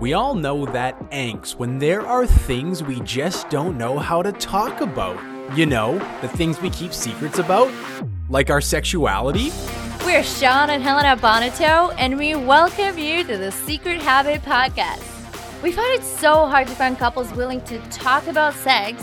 [0.00, 4.30] We all know that angst when there are things we just don't know how to
[4.30, 5.18] talk about.
[5.56, 7.68] You know, the things we keep secrets about,
[8.28, 9.50] like our sexuality.
[10.04, 15.02] We're Shawn and Helena Bonato, and we welcome you to the Secret Habit Podcast.
[15.64, 19.02] We find it so hard to find couples willing to talk about sex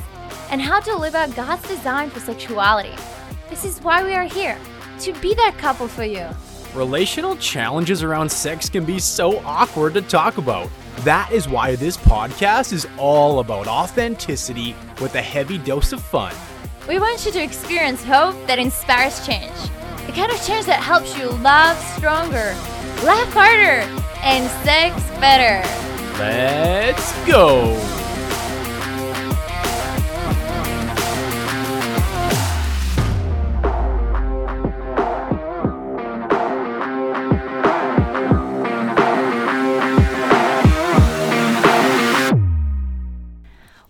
[0.50, 2.96] and how to live out God's design for sexuality.
[3.50, 4.58] This is why we are here
[5.02, 6.30] to be that couple for you.
[6.74, 10.70] Relational challenges around sex can be so awkward to talk about.
[11.00, 16.34] That is why this podcast is all about authenticity with a heavy dose of fun.
[16.88, 19.54] We want you to experience hope that inspires change.
[20.06, 22.56] The kind of change that helps you love stronger,
[23.04, 23.82] laugh harder,
[24.24, 25.68] and sex better.
[26.18, 28.05] Let's go!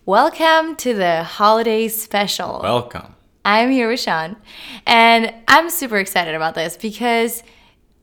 [0.06, 2.60] Welcome to the holiday special.
[2.62, 3.16] Welcome.
[3.44, 4.36] I'm here with Shawn,
[4.86, 7.42] and I'm super excited about this because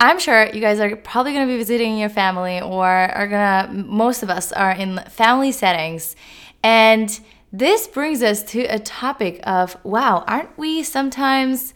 [0.01, 3.67] I'm sure you guys are probably going to be visiting your family, or are going
[3.67, 6.17] to, most of us are in family settings.
[6.61, 7.17] And
[7.53, 11.73] this brings us to a topic of wow, aren't we sometimes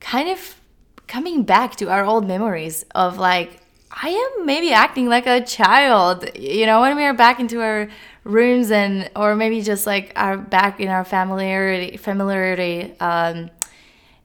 [0.00, 0.60] kind of
[1.06, 3.60] coming back to our old memories of like,
[3.92, 7.88] I am maybe acting like a child, you know, when we are back into our
[8.24, 13.50] rooms and or maybe just like our back in our familiarity familiarity um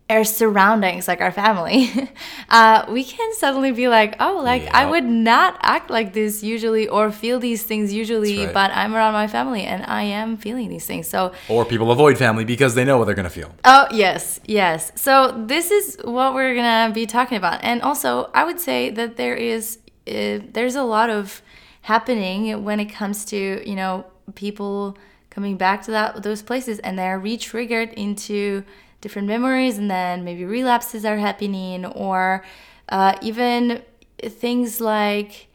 [0.09, 1.91] our surroundings like our family
[2.49, 6.87] uh we can suddenly be like oh like i would not act like this usually
[6.87, 8.53] or feel these things usually right.
[8.53, 12.17] but i'm around my family and i am feeling these things so Or people avoid
[12.17, 13.53] family because they know what they're going to feel.
[13.63, 14.91] Oh, yes, yes.
[14.95, 17.63] So this is what we're going to be talking about.
[17.63, 21.41] And also, I would say that there is uh, there's a lot of
[21.88, 24.97] happening when it comes to, you know, people
[25.30, 28.63] coming back to that those places and they're re-triggered into
[28.99, 32.43] different memories and then maybe relapses are happening or
[32.89, 33.81] uh, even
[34.21, 35.48] things like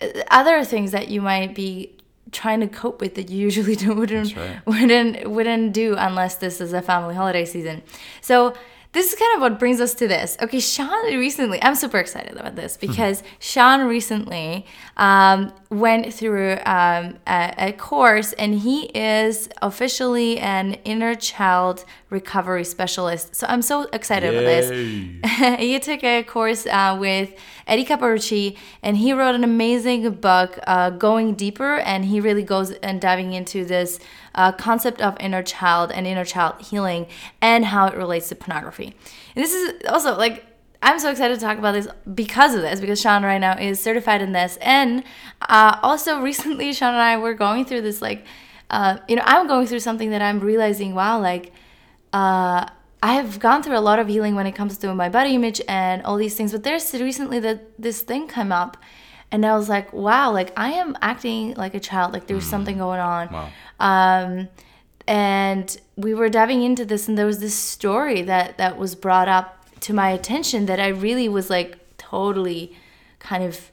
[0.00, 1.96] uh, other things that you might be
[2.30, 4.64] trying to cope with that you usually don't, wouldn't right.
[4.66, 7.82] wouldn't wouldn't do unless this is a family holiday season.
[8.20, 8.54] So
[8.92, 10.36] this is kind of what brings us to this.
[10.42, 17.18] Okay, Shawn recently, I'm super excited about this because Shawn recently um, went through um,
[17.24, 23.36] a, a course and he is officially an inner child recovery specialist.
[23.36, 24.70] So I'm so excited about this.
[25.60, 27.32] he took a course uh, with
[27.70, 32.72] Eddie Capparucci, and he wrote an amazing book, uh, Going Deeper, and he really goes
[32.72, 34.00] and diving into this
[34.34, 37.06] uh, concept of inner child and inner child healing
[37.40, 38.94] and how it relates to pornography.
[39.36, 40.44] And this is also like
[40.82, 43.78] I'm so excited to talk about this because of this, because Shawn right now is
[43.80, 44.56] certified in this.
[44.62, 45.04] And
[45.42, 48.24] uh, also recently, Shawn and I were going through this, like,
[48.70, 51.52] uh, you know, I'm going through something that I'm realizing, wow, like,
[52.14, 52.66] uh,
[53.02, 55.60] I have gone through a lot of healing when it comes to my body image
[55.66, 56.52] and all these things.
[56.52, 58.76] But there's recently that this thing came up,
[59.32, 62.12] and I was like, wow, like I am acting like a child.
[62.12, 63.32] Like there's something going on.
[63.32, 63.48] Wow.
[63.80, 64.48] Um,
[65.06, 69.28] and we were diving into this, and there was this story that that was brought
[69.28, 72.76] up to my attention that I really was like totally
[73.18, 73.70] kind of,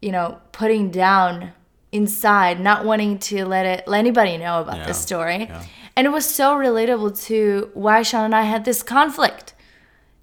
[0.00, 1.52] you know, putting down
[1.90, 4.86] inside, not wanting to let it let anybody know about Yeah.
[4.86, 5.46] this story.
[5.50, 5.62] Yeah.
[5.96, 9.54] And it was so relatable to why Shawn and I had this conflict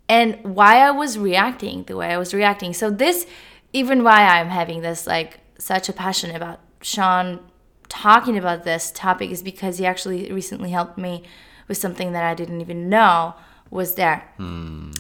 [0.08, 2.74] and why I was reacting the way I was reacting.
[2.74, 3.28] So this
[3.72, 7.40] even why I'm having this like such a passion about Shawn
[7.88, 11.24] talking about this topic is because he actually recently helped me
[11.68, 13.36] with something that I didn't even know
[13.70, 14.28] was there.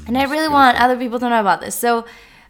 [0.08, 1.76] and I really want other people to know about this.
[1.76, 2.06] So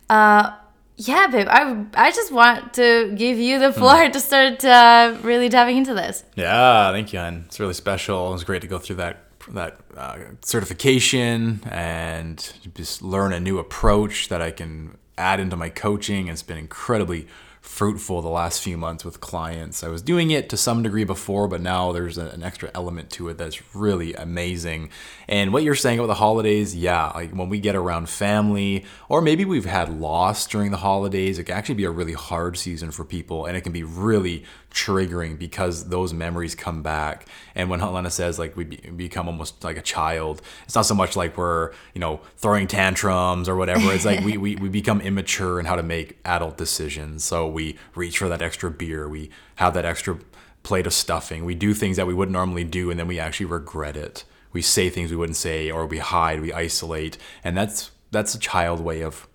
[0.10, 0.52] uh
[1.00, 5.48] yeah, babe, I I just want to give you the floor to start uh, really
[5.48, 6.26] diving into this.
[6.36, 8.28] Yeah, thank you, and it's really special.
[8.28, 13.60] It was great to go through that that uh, certification and just learn a new
[13.60, 16.28] approach that I can add into my coaching.
[16.28, 17.28] It's been incredibly
[17.70, 19.84] fruitful the last few months with clients.
[19.84, 23.30] I was doing it to some degree before, but now there's an extra element to
[23.30, 24.90] it that's really amazing.
[25.30, 29.22] And what you're saying about the holidays, yeah, like when we get around family, or
[29.22, 32.92] maybe we've had loss during the holidays, it can actually be a really hard season
[32.92, 37.28] for people, and it can be really triggering because those memories come back.
[37.56, 40.96] And when Helena says like we be- become almost like a child, it's not so
[40.96, 43.92] much like we're you know throwing tantrums or whatever.
[43.94, 47.24] It's like we, we we become immature in how to make adult decisions.
[47.24, 47.59] So we
[47.96, 50.18] reach for that extra beer, we have that extra
[50.64, 53.46] plate of stuffing, we do things that we wouldn't normally do, and then we actually
[53.46, 54.24] regret it.
[54.52, 58.40] We say things we wouldn't say, or we hide, we isolate, and that's that's a
[58.40, 59.28] child way of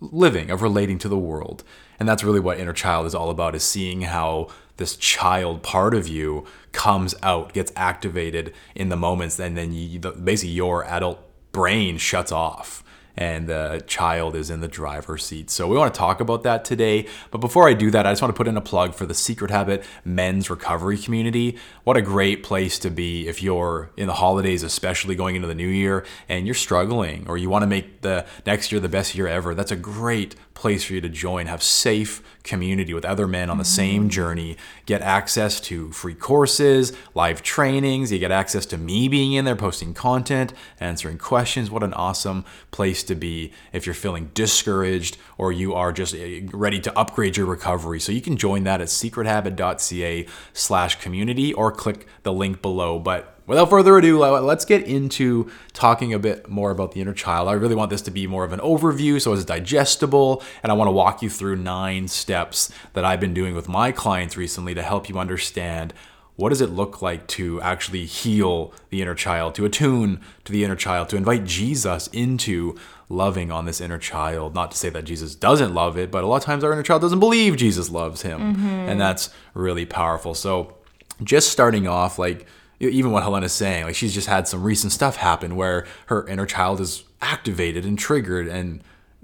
[0.00, 1.62] living, of relating to the world.
[1.98, 5.94] And that's really what inner child is all about is seeing how this child part
[5.94, 11.20] of you comes out, gets activated in the moments, and then you, basically your adult
[11.52, 12.83] brain shuts off
[13.16, 15.50] and the child is in the driver's seat.
[15.50, 17.06] So we want to talk about that today.
[17.30, 19.14] But before I do that, I just want to put in a plug for the
[19.14, 21.56] Secret Habit men's recovery community.
[21.84, 25.54] What a great place to be if you're in the holidays, especially going into the
[25.54, 29.14] new year, and you're struggling or you want to make the next year the best
[29.14, 29.54] year ever.
[29.54, 33.58] That's a great place for you to join, have safe community with other men on
[33.58, 34.10] the same mm-hmm.
[34.10, 34.56] journey,
[34.86, 39.56] get access to free courses, live trainings, you get access to me being in there
[39.56, 41.70] posting content, answering questions.
[41.70, 46.42] What an awesome place to be if you're feeling discouraged or you are just eh,
[46.52, 48.00] ready to upgrade your recovery.
[48.00, 52.98] So you can join that at secrethabit.ca slash community or click the link below.
[52.98, 57.48] But without further ado, let's get into talking a bit more about the inner child.
[57.48, 60.74] I really want this to be more of an overview so it's digestible, and I
[60.74, 64.74] want to walk you through nine steps that I've been doing with my clients recently
[64.74, 65.92] to help you understand
[66.36, 70.64] what does it look like to actually heal the inner child, to attune to the
[70.64, 72.76] inner child, to invite Jesus into
[73.08, 74.52] loving on this inner child.
[74.52, 76.82] Not to say that Jesus doesn't love it, but a lot of times our inner
[76.82, 78.40] child doesn't believe Jesus loves him.
[78.40, 78.66] Mm-hmm.
[78.66, 80.34] And that's really powerful.
[80.34, 80.74] So,
[81.22, 82.46] just starting off, like,
[82.88, 86.46] even what Helena's saying, like she's just had some recent stuff happen where her inner
[86.46, 88.82] child is activated and triggered, and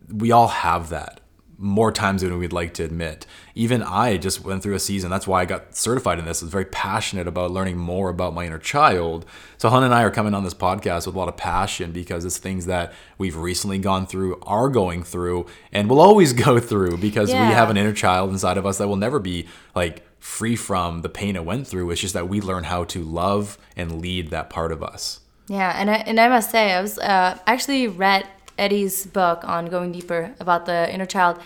[0.09, 1.21] we all have that
[1.63, 3.27] more times than we'd like to admit.
[3.55, 5.11] Even I just went through a season.
[5.11, 6.43] That's why I got certified in this.
[6.43, 9.27] I was very passionate about learning more about my inner child.
[9.59, 12.25] So Helen and I are coming on this podcast with a lot of passion because
[12.25, 16.97] it's things that we've recently gone through, are going through, and will always go through
[16.97, 17.47] because yeah.
[17.47, 21.03] we have an inner child inside of us that will never be like free from
[21.03, 21.91] the pain it went through.
[21.91, 25.21] It's just that we learn how to love and lead that part of us.
[25.49, 29.67] Yeah, and I, and I must say, I was uh, actually read Eddie's book on
[29.67, 31.41] going deeper about the inner child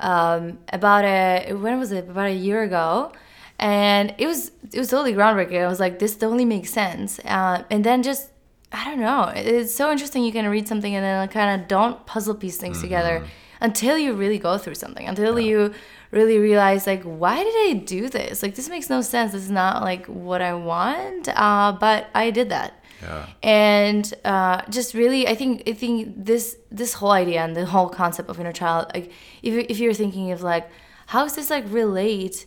[0.00, 3.12] um, about a when was it about a year ago,
[3.58, 5.62] and it was it was totally groundbreaking.
[5.62, 8.30] I was like, this totally makes sense, uh, and then just
[8.72, 10.24] I don't know, it's so interesting.
[10.24, 12.86] You can read something and then kind of don't puzzle piece things mm-hmm.
[12.86, 13.26] together
[13.60, 15.46] until you really go through something, until yeah.
[15.46, 15.74] you
[16.16, 18.42] really realize like why did i do this?
[18.42, 19.32] Like this makes no sense.
[19.32, 21.28] This is not like what i want.
[21.28, 22.72] Uh, but i did that.
[23.02, 23.26] Yeah.
[23.42, 25.94] and uh, just really i think i think
[26.30, 29.92] this this whole idea and the whole concept of inner child like if, if you're
[29.92, 30.66] thinking of like
[31.12, 32.46] how does this like relate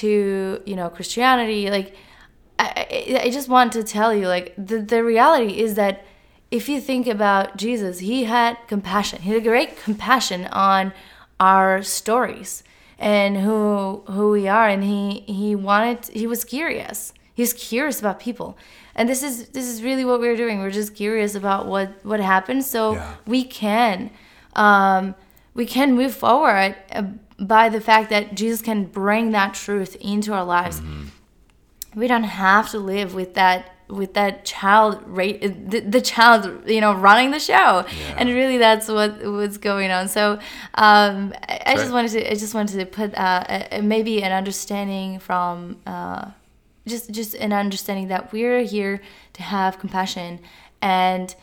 [0.00, 1.68] to you know christianity?
[1.68, 1.96] Like
[2.60, 6.04] i, I just want to tell you like the, the reality is that
[6.52, 9.22] if you think about jesus he had compassion.
[9.22, 10.92] He had great compassion on
[11.40, 12.62] our stories
[12.98, 14.68] and who who we are.
[14.68, 17.12] And he he wanted he was curious.
[17.34, 18.58] He was curious about people.
[18.94, 20.58] And this is this is really what we're doing.
[20.60, 22.64] We're just curious about what what happened.
[22.64, 23.14] So yeah.
[23.26, 24.10] we can
[24.54, 25.14] um
[25.54, 27.02] we can move forward uh,
[27.38, 30.80] by the fact that jesus can bring that truth into our lives.
[30.80, 32.00] Mm-hmm.
[32.00, 35.40] we don't have to live with that with that child rate
[35.70, 37.84] the, the child you know running the show.
[37.86, 38.14] Yeah.
[38.16, 40.08] and really that's what what's going on.
[40.08, 40.32] So
[40.74, 44.32] um, I, I, just wanted to I just wanted to put uh, a, maybe an
[44.32, 46.30] understanding from uh,
[46.86, 49.00] just just an understanding that we're here
[49.34, 50.40] to have compassion
[50.82, 51.34] and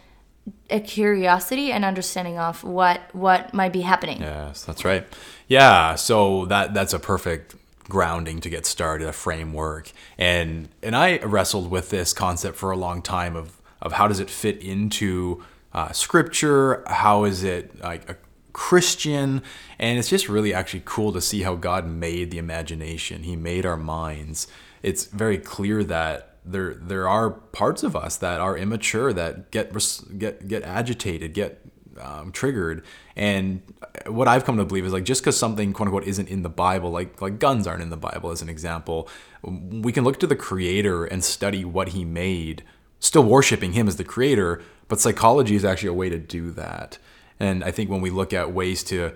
[0.70, 4.22] a curiosity and understanding of what what might be happening.
[4.22, 5.08] Yes that's right.
[5.48, 7.56] Yeah so that that's a perfect
[7.88, 9.92] grounding to get started, a framework.
[10.18, 14.20] And and I wrestled with this concept for a long time of of how does
[14.20, 16.84] it fit into uh, scripture?
[16.88, 18.18] How is it like a
[18.54, 19.44] Christian?
[19.78, 23.24] And it's just really actually cool to see how God made the imagination.
[23.24, 24.48] He made our minds.
[24.82, 29.74] It's very clear that there there are parts of us that are immature that get
[30.18, 31.65] get get agitated, get
[32.02, 32.84] um, triggered.
[33.16, 33.62] And
[34.08, 36.50] what I've come to believe is like just because something quote unquote isn't in the
[36.50, 39.10] Bible, like like guns aren't in the Bible as an example,
[39.44, 42.64] we can look to the Creator and study what He made,
[43.00, 44.62] still worshiping Him as the Creator.
[44.88, 46.98] But psychology is actually a way to do that.
[47.40, 49.14] And I think when we look at ways to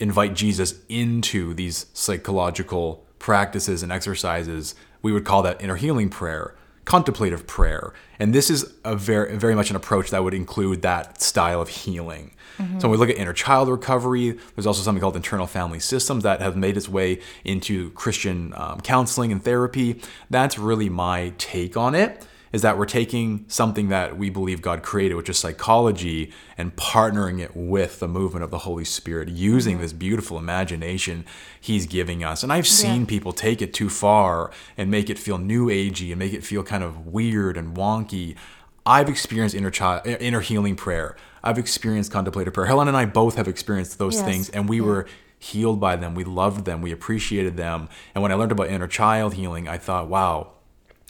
[0.00, 6.56] invite Jesus into these psychological practices and exercises, we would call that inner healing prayer
[6.84, 7.92] contemplative prayer.
[8.18, 11.68] And this is a very, very much an approach that would include that style of
[11.68, 12.32] healing.
[12.58, 12.80] Mm-hmm.
[12.80, 16.22] So when we look at inner child recovery, there's also something called internal family systems
[16.24, 20.00] that have made its way into Christian um, counseling and therapy.
[20.28, 24.82] That's really my take on it is that we're taking something that we believe God
[24.82, 29.78] created, which is psychology, and partnering it with the movement of the Holy Spirit, using
[29.80, 31.24] this beautiful imagination
[31.60, 32.42] He's giving us.
[32.42, 33.06] And I've seen yeah.
[33.06, 36.62] people take it too far and make it feel new agey and make it feel
[36.62, 38.36] kind of weird and wonky.
[38.84, 41.16] I've experienced inner child, inner healing prayer.
[41.42, 42.66] I've experienced contemplative prayer.
[42.66, 44.24] Helen and I both have experienced those Yes.
[44.24, 45.06] things, and we were
[45.38, 46.14] healed by them.
[46.14, 46.82] We loved them.
[46.82, 47.88] We appreciated them.
[48.14, 50.52] And when I learned about inner child healing, I thought, wow,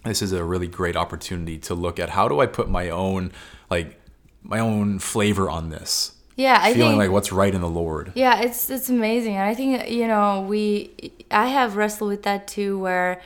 [0.04, 3.32] this is a really great opportunity to look at how do I put my own
[3.70, 4.00] like
[4.42, 6.16] my own flavor on this.
[6.36, 8.12] Yeah, I feeling think like what's right in the Lord.
[8.14, 12.48] Yeah, it's it's amazing, and I think you know we I have wrestled with that
[12.48, 13.20] too, where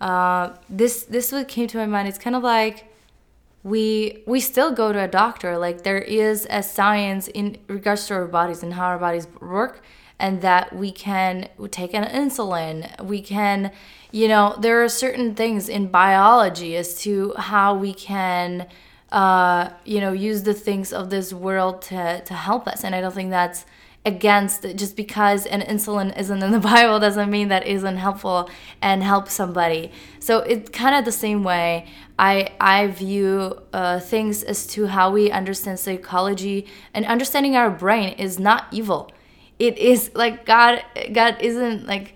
[0.00, 2.08] uh, this this what came to my mind.
[2.08, 2.92] It's kind of like
[3.62, 5.56] we we still go to a doctor.
[5.56, 9.82] Like there is a science in regards to our bodies and how our bodies work,
[10.18, 13.00] and that we can take an insulin.
[13.02, 13.72] We can,
[14.10, 18.66] you know, there are certain things in biology as to how we can
[19.12, 22.84] uh, you know, use the things of this world to, to help us.
[22.84, 23.64] And I don't think that's
[24.04, 29.02] against just because an insulin isn't in the Bible doesn't mean that isn't helpful and
[29.02, 29.90] help somebody.
[30.20, 31.86] So it's kind of the same way
[32.18, 38.10] I I view uh, things as to how we understand psychology and understanding our brain
[38.10, 39.10] is not evil.
[39.58, 42.14] It is like God God isn't like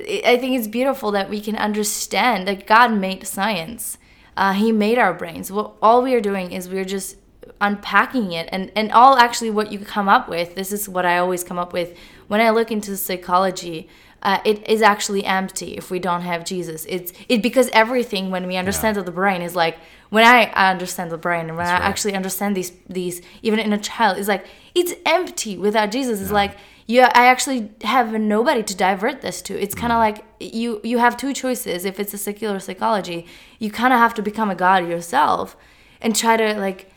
[0.00, 3.96] I think it's beautiful that we can understand that God made science.
[4.36, 5.52] Uh, he made our brains.
[5.52, 7.16] Well, all we are doing is we're just
[7.60, 10.54] unpacking it, and and all actually what you come up with.
[10.54, 11.96] This is what I always come up with
[12.28, 13.88] when I look into psychology.
[14.24, 16.86] Uh, it is actually empty if we don't have Jesus.
[16.88, 19.76] It's it because everything when we understand that the brain is like
[20.08, 21.82] when I understand the brain and when I right.
[21.82, 26.22] actually understand these these even in a child it's like it's empty without Jesus.
[26.22, 29.58] It's like yeah, I actually have nobody to divert this to.
[29.60, 31.84] It's kind of like you you have two choices.
[31.84, 33.26] If it's a secular psychology,
[33.58, 35.56] you kind of have to become a god yourself
[36.02, 36.90] and try to like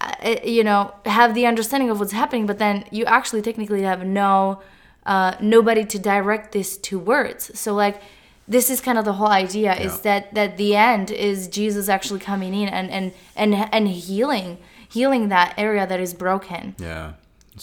[0.00, 4.06] uh, you know have the understanding of what's happening, but then you actually technically have
[4.06, 4.60] no
[5.06, 7.58] uh, nobody to direct this to words.
[7.58, 8.00] So like
[8.46, 12.20] this is kind of the whole idea is that that the end is Jesus actually
[12.20, 14.58] coming in and and and and healing
[14.88, 17.12] healing that area that is broken Yeah.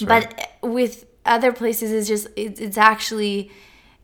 [0.01, 0.33] Right.
[0.61, 3.51] but with other places it's just it, it's actually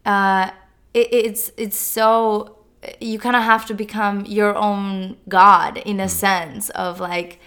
[0.06, 0.51] uh
[0.94, 2.58] it, it's it's so
[3.01, 7.39] you kind of have to become your own god in a sense of like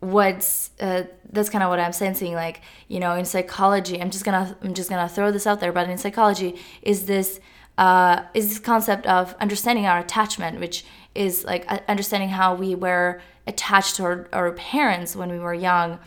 [0.00, 4.24] what's uh, that's kind of what i'm sensing like you know in psychology i'm just
[4.24, 7.40] gonna i'm just gonna throw this out there but in psychology is this
[7.78, 10.84] uh, is this concept of understanding our attachment which
[11.14, 15.54] is like uh, understanding how we were attached to our, our parents when we were
[15.54, 15.98] young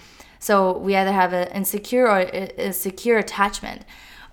[0.44, 3.84] so we either have an insecure or a, a secure attachment.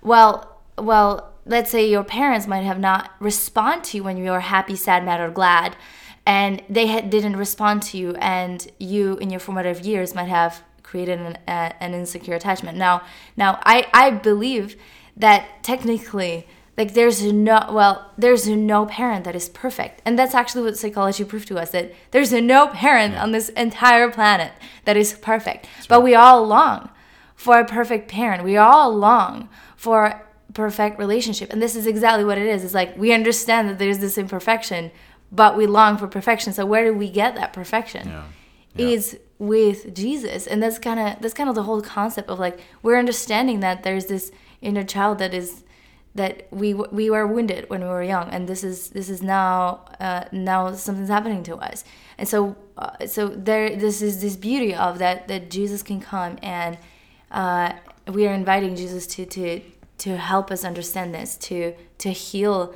[0.01, 4.41] Well, well, let's say your parents might have not respond to you when you were
[4.41, 5.77] happy, sad, mad, or glad,
[6.25, 11.19] and they didn't respond to you, and you in your formative years might have created
[11.19, 12.77] an, a, an insecure attachment.
[12.77, 13.03] Now,
[13.37, 14.75] now I I believe
[15.15, 20.01] that technically like there's no well there's no parent that is perfect.
[20.05, 24.11] And that's actually what psychology proved to us that there's no parent on this entire
[24.11, 24.51] planet
[24.85, 25.67] that is perfect.
[25.87, 26.89] But we all long
[27.35, 28.43] for a perfect parent.
[28.43, 30.21] We all long for a
[30.53, 31.53] perfect relationship.
[31.53, 32.63] And this is exactly what it is.
[32.65, 34.91] It's like we understand that there's this imperfection
[35.31, 36.51] but we long for perfection.
[36.51, 38.09] So where do we get that perfection?
[38.09, 38.23] Yeah.
[38.75, 38.87] Yeah.
[38.87, 42.59] is with Jesus, and that's kind of that's kind of the whole concept of like
[42.83, 44.31] we're understanding that there's this
[44.61, 45.63] inner child that is
[46.13, 49.85] that we we were wounded when we were young, and this is this is now
[49.99, 51.83] uh, now something's happening to us,
[52.19, 56.37] and so uh, so there this is this beauty of that that Jesus can come
[56.43, 56.77] and
[57.31, 57.73] uh,
[58.07, 59.61] we are inviting Jesus to to
[59.97, 62.75] to help us understand this to to heal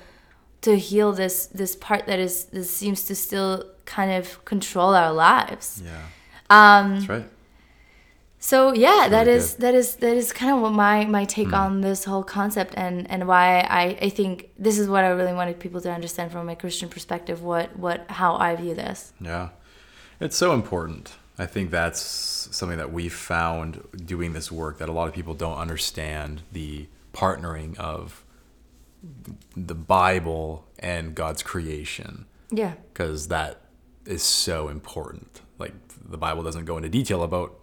[0.62, 5.14] to heal this this part that is this seems to still kind of control our
[5.14, 5.84] lives.
[5.86, 6.02] yeah.
[6.50, 7.30] Um, That's right.
[8.40, 9.62] so yeah, that really is good.
[9.62, 11.54] that is that is kind of what my my take Hmm.
[11.56, 15.34] on this whole concept and and why I I think this is what I really
[15.34, 19.14] wanted people to understand from a Christian perspective what what how I view this.
[19.20, 19.50] Yeah.
[20.20, 21.14] It's so important.
[21.38, 22.00] I think that's
[22.52, 26.88] something that we've found doing this work that a lot of people don't understand the
[27.14, 28.24] partnering of
[29.56, 32.74] the Bible and God's creation Yeah.
[32.94, 33.62] because that
[34.06, 35.42] is so important.
[36.08, 37.60] The Bible doesn't go into detail about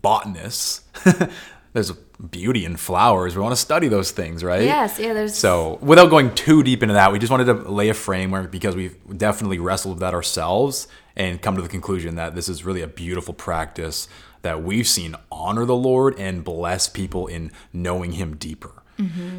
[0.00, 0.82] botanists.
[1.72, 3.34] There's beauty in flowers.
[3.34, 4.62] We want to study those things, right?
[4.62, 7.88] Yes, yeah, there's So, without going too deep into that, we just wanted to lay
[7.88, 12.34] a framework because we've definitely wrestled with that ourselves and come to the conclusion that
[12.34, 14.06] this is really a beautiful practice
[14.42, 18.81] that we've seen honor the Lord and bless people in knowing Him deeper.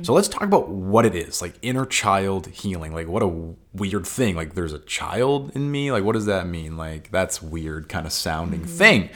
[0.03, 2.93] So, let's talk about what it is like inner child healing.
[2.93, 3.27] Like, what a
[3.73, 4.35] weird thing.
[4.35, 5.91] Like, there's a child in me.
[5.91, 6.77] Like, what does that mean?
[6.77, 8.77] Like, that's weird kind of sounding mm-hmm.
[8.77, 9.09] thing.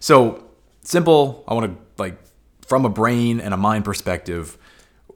[0.00, 0.44] So,
[0.82, 1.44] simple.
[1.46, 2.18] I want to, like,
[2.66, 4.58] from a brain and a mind perspective,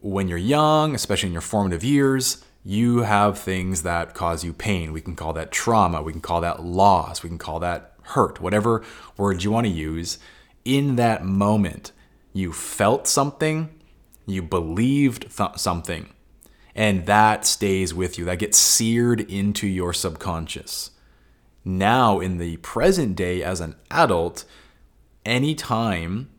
[0.01, 4.93] when you're young, especially in your formative years, you have things that cause you pain.
[4.93, 6.03] We can call that trauma.
[6.03, 7.23] We can call that loss.
[7.23, 8.85] We can call that hurt, whatever
[9.17, 10.19] word you want to use,
[10.65, 11.93] in that moment,
[12.33, 13.71] you felt something,
[14.27, 16.09] you believed th- something,
[16.75, 18.25] and that stays with you.
[18.25, 20.91] That gets seared into your subconscious.
[21.65, 24.45] Now, in the present day, as an adult,
[25.25, 26.31] anytime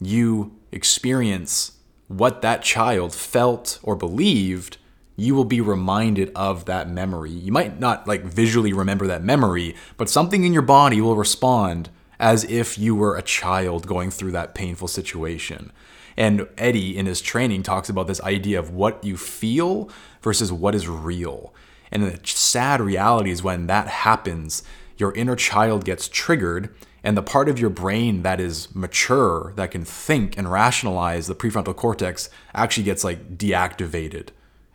[0.00, 1.72] you experience
[2.08, 4.76] what that child felt or believed,
[5.16, 7.30] you will be reminded of that memory.
[7.30, 11.88] You might not like visually remember that memory, but something in your body will respond
[12.20, 15.72] as if you were a child going through that painful situation.
[16.16, 19.90] And Eddie, in his training, talks about this idea of what you feel
[20.22, 21.54] versus what is real.
[21.90, 24.62] And the sad reality is when that happens,
[24.96, 29.70] your inner child gets triggered, and the part of your brain that is mature, that
[29.70, 34.28] can think and rationalize, the prefrontal cortex, actually gets like deactivated.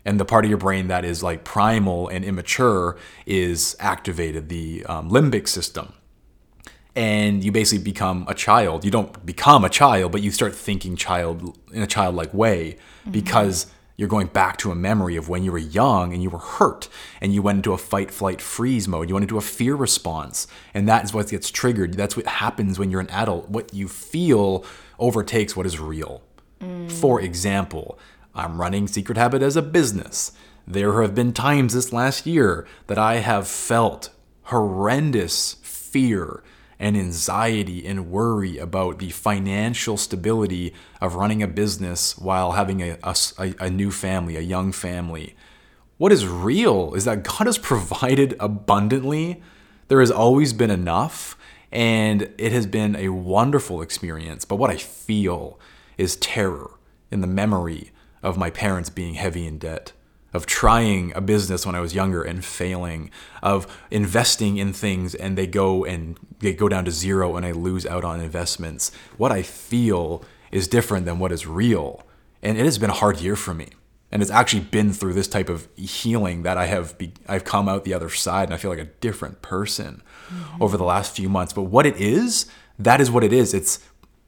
[0.05, 4.85] And the part of your brain that is like primal and immature is activated, the
[4.85, 5.93] um, limbic system
[6.95, 8.83] and you basically become a child.
[8.83, 13.11] You don't become a child, but you start thinking child in a childlike way mm-hmm.
[13.11, 16.39] because you're going back to a memory of when you were young and you were
[16.39, 16.89] hurt
[17.21, 19.07] and you went into a fight, flight, freeze mode.
[19.07, 21.93] You went into a fear response, and that is what gets triggered.
[21.93, 23.49] That's what happens when you're an adult.
[23.49, 24.65] What you feel
[24.99, 26.23] overtakes what is real.
[26.59, 26.91] Mm.
[26.91, 27.97] For example,
[28.33, 30.31] I'm running Secret Habit as a business.
[30.67, 34.09] There have been times this last year that I have felt
[34.43, 36.43] horrendous fear
[36.81, 42.97] and anxiety and worry about the financial stability of running a business while having a,
[43.03, 45.35] a, a new family, a young family.
[45.97, 49.43] What is real is that God has provided abundantly.
[49.89, 51.37] There has always been enough,
[51.71, 54.43] and it has been a wonderful experience.
[54.43, 55.59] But what I feel
[55.99, 56.71] is terror
[57.11, 57.91] in the memory
[58.23, 59.93] of my parents being heavy in debt
[60.33, 63.11] of trying a business when I was younger and failing,
[63.43, 67.51] of investing in things and they go and they go down to zero and I
[67.51, 68.91] lose out on investments.
[69.17, 72.03] What I feel is different than what is real.
[72.41, 73.69] And it has been a hard year for me.
[74.11, 77.69] And it's actually been through this type of healing that I have be, I've come
[77.69, 80.61] out the other side and I feel like a different person mm-hmm.
[80.61, 81.53] over the last few months.
[81.53, 83.53] But what it is, that is what it is.
[83.53, 83.79] It's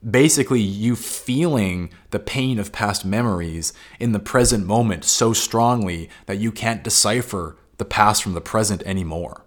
[0.10, 6.38] basically you feeling the pain of past memories in the present moment so strongly that
[6.38, 9.43] you can't decipher the past from the present anymore.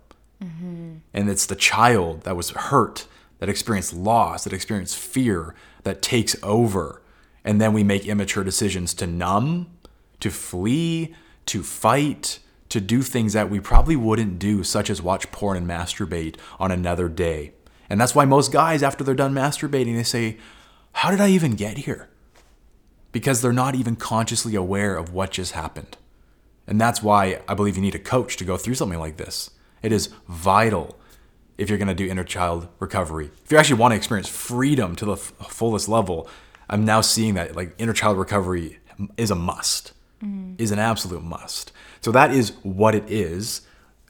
[1.16, 3.06] And it's the child that was hurt,
[3.38, 7.00] that experienced loss, that experienced fear that takes over.
[7.42, 9.70] And then we make immature decisions to numb,
[10.20, 11.14] to flee,
[11.46, 15.66] to fight, to do things that we probably wouldn't do, such as watch porn and
[15.66, 17.52] masturbate on another day.
[17.88, 20.36] And that's why most guys, after they're done masturbating, they say,
[20.92, 22.10] How did I even get here?
[23.12, 25.96] Because they're not even consciously aware of what just happened.
[26.66, 29.50] And that's why I believe you need a coach to go through something like this.
[29.82, 30.98] It is vital
[31.58, 33.30] if you're going to do inner child recovery.
[33.44, 36.28] If you actually want to experience freedom to the f- fullest level,
[36.68, 38.78] I'm now seeing that like inner child recovery
[39.16, 39.92] is a must,
[40.22, 40.54] mm-hmm.
[40.58, 41.72] is an absolute must.
[42.00, 43.62] So that is what it is.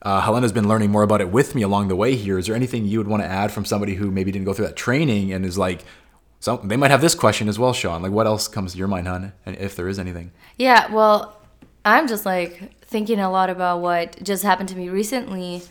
[0.03, 2.39] Uh, Helena's been learning more about it with me along the way here.
[2.39, 4.67] Is there anything you would want to add from somebody who maybe didn't go through
[4.67, 5.85] that training and is like,
[6.39, 8.03] so they might have this question as well, Shawn.
[8.03, 9.33] Like, what else comes to your mind, hon?
[9.47, 10.33] And if there is anything.
[10.59, 11.41] Yeah, well,
[11.85, 15.63] I'm just like thinking a lot about what just happened to me recently.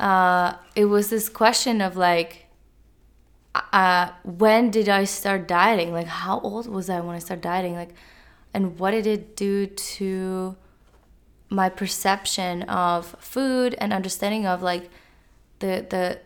[0.00, 2.46] Uh, it was this question of like,
[3.54, 5.92] uh, when did I start dieting?
[5.92, 7.74] Like, how old was I when I started dieting?
[7.74, 7.94] Like,
[8.54, 10.56] and what did it do to
[11.50, 14.88] my perception of food and understanding of like
[15.58, 16.18] the the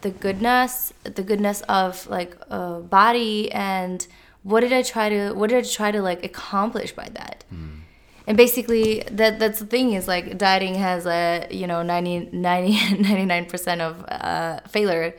[0.00, 4.06] the goodness the goodness of like a body and
[4.42, 7.79] what did i try to what did i try to like accomplish by that mm.
[8.26, 12.72] And basically that that's the thing is like dieting has a you know 90, 90
[13.04, 15.14] 99% of uh, failure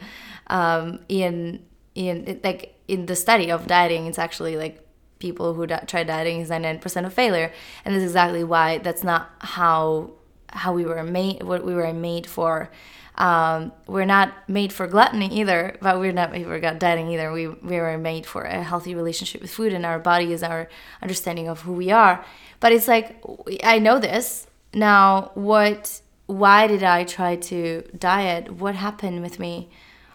[0.47, 1.63] um, in
[1.95, 4.85] in like in the study of dieting it's actually like
[5.21, 7.53] people who di- try dieting is 99% of failure.
[7.85, 10.11] And that's exactly why that's not how
[10.53, 12.69] how we were made what we were made for
[13.15, 17.31] um, we're not made for gluttony either but we're not made for dieting either.
[17.31, 20.69] We, we were made for a healthy relationship with food and our body is our
[21.01, 22.23] understanding of who we are.
[22.59, 23.21] But it's like
[23.63, 24.47] i know this.
[24.73, 28.53] Now what why did i try to diet?
[28.53, 29.69] What happened with me?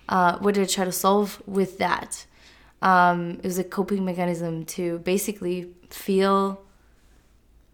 [0.08, 2.26] Uh, what did i try to solve with that?
[2.82, 6.65] Um, it was a coping mechanism to basically feel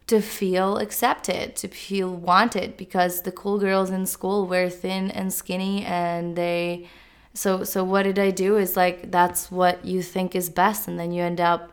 [0.07, 5.33] to feel accepted, to feel wanted because the cool girls in school were thin and
[5.33, 6.89] skinny and they
[7.35, 10.99] so so what did I do is like that's what you think is best and
[10.99, 11.73] then you end up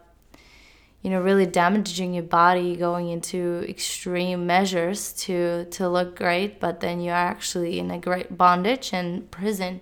[1.01, 6.79] you know really damaging your body going into extreme measures to to look great but
[6.79, 9.81] then you're actually in a great bondage and prison.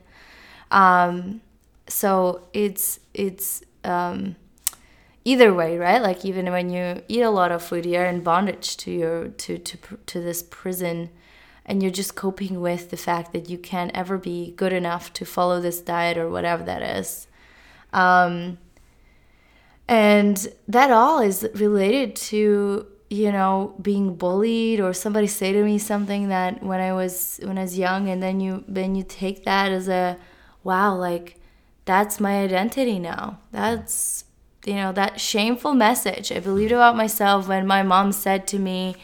[0.71, 1.41] Um,
[1.87, 4.35] so it's it's um,
[5.27, 6.01] either way, right?
[6.01, 9.57] Like even when you eat a lot of food, you're in bondage to your to
[9.57, 11.09] to to this prison,
[11.65, 15.25] and you're just coping with the fact that you can't ever be good enough to
[15.25, 17.27] follow this diet or whatever that is.
[17.91, 18.57] Um,
[19.87, 25.77] and that all is related to you know being bullied or somebody say to me
[25.77, 29.45] something that when i was when i was young and then you then you take
[29.45, 30.17] that as a
[30.65, 31.39] wow like
[31.85, 34.25] that's my identity now that's
[34.67, 38.95] you know that shameful message i believed about myself when my mom said to me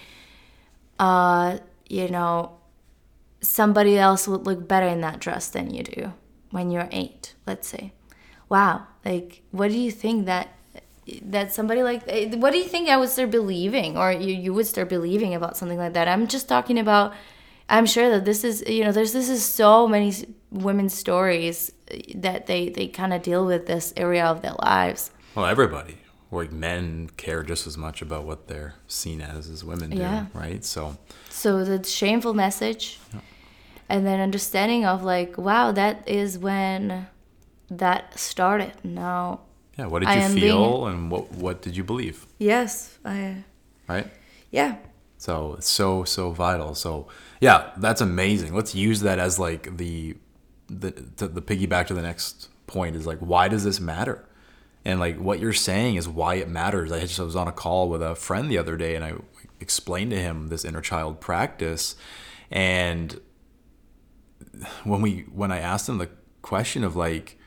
[1.00, 2.52] uh you know
[3.42, 6.14] somebody else would look better in that dress than you do
[6.52, 7.94] when you're eight let's say.
[8.50, 10.50] Wow like what do you think that
[11.22, 12.04] that somebody like
[12.36, 15.58] what do you think i would start believing or you, you would start believing about
[15.58, 16.08] something like that?
[16.08, 17.14] I'm just talking about
[17.70, 20.14] i'm sure that this is you know there's this is so many
[20.52, 21.72] women's stories
[22.14, 25.98] that they they kind of deal with this area of their lives well everybody
[26.32, 30.26] like men care just as much about what they're seen as as women do yeah.
[30.34, 30.98] right so
[31.30, 33.20] so the shameful message yeah.
[33.90, 37.08] and then understanding of like wow that is when
[37.70, 39.40] that started now
[39.78, 39.88] yeah.
[39.88, 40.94] What did you feel, being...
[40.94, 42.26] and what what did you believe?
[42.38, 43.44] Yes, I.
[43.88, 44.08] Right.
[44.52, 44.78] Yeah.
[45.18, 46.76] So so so vital.
[46.76, 47.08] So
[47.40, 48.54] yeah, that's amazing.
[48.54, 50.16] Let's use that as like the
[50.68, 54.26] the the, the piggyback to the next point is like why does this matter?
[54.86, 56.92] And like what you're saying is why it matters.
[56.92, 59.14] I just I was on a call with a friend the other day and I
[59.60, 61.96] explained to him this inner child practice
[62.52, 63.20] and
[64.84, 66.10] when we when I asked him the
[66.42, 67.38] question of like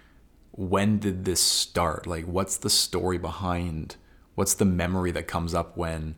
[0.56, 2.06] when did this start?
[2.06, 3.96] Like, what's the story behind?
[4.34, 6.16] What's the memory that comes up when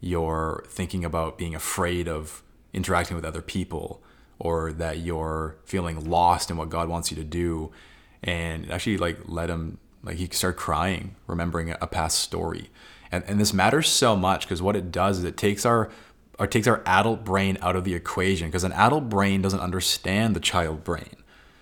[0.00, 4.02] you're thinking about being afraid of interacting with other people
[4.38, 7.72] or that you're feeling lost in what God wants you to do?
[8.22, 12.70] And actually, like, let him, like, he start crying, remembering a past story.
[13.12, 15.90] And, and this matters so much because what it does is it takes our
[16.38, 20.34] or takes our adult brain out of the equation because an adult brain doesn't understand
[20.34, 21.16] the child brain.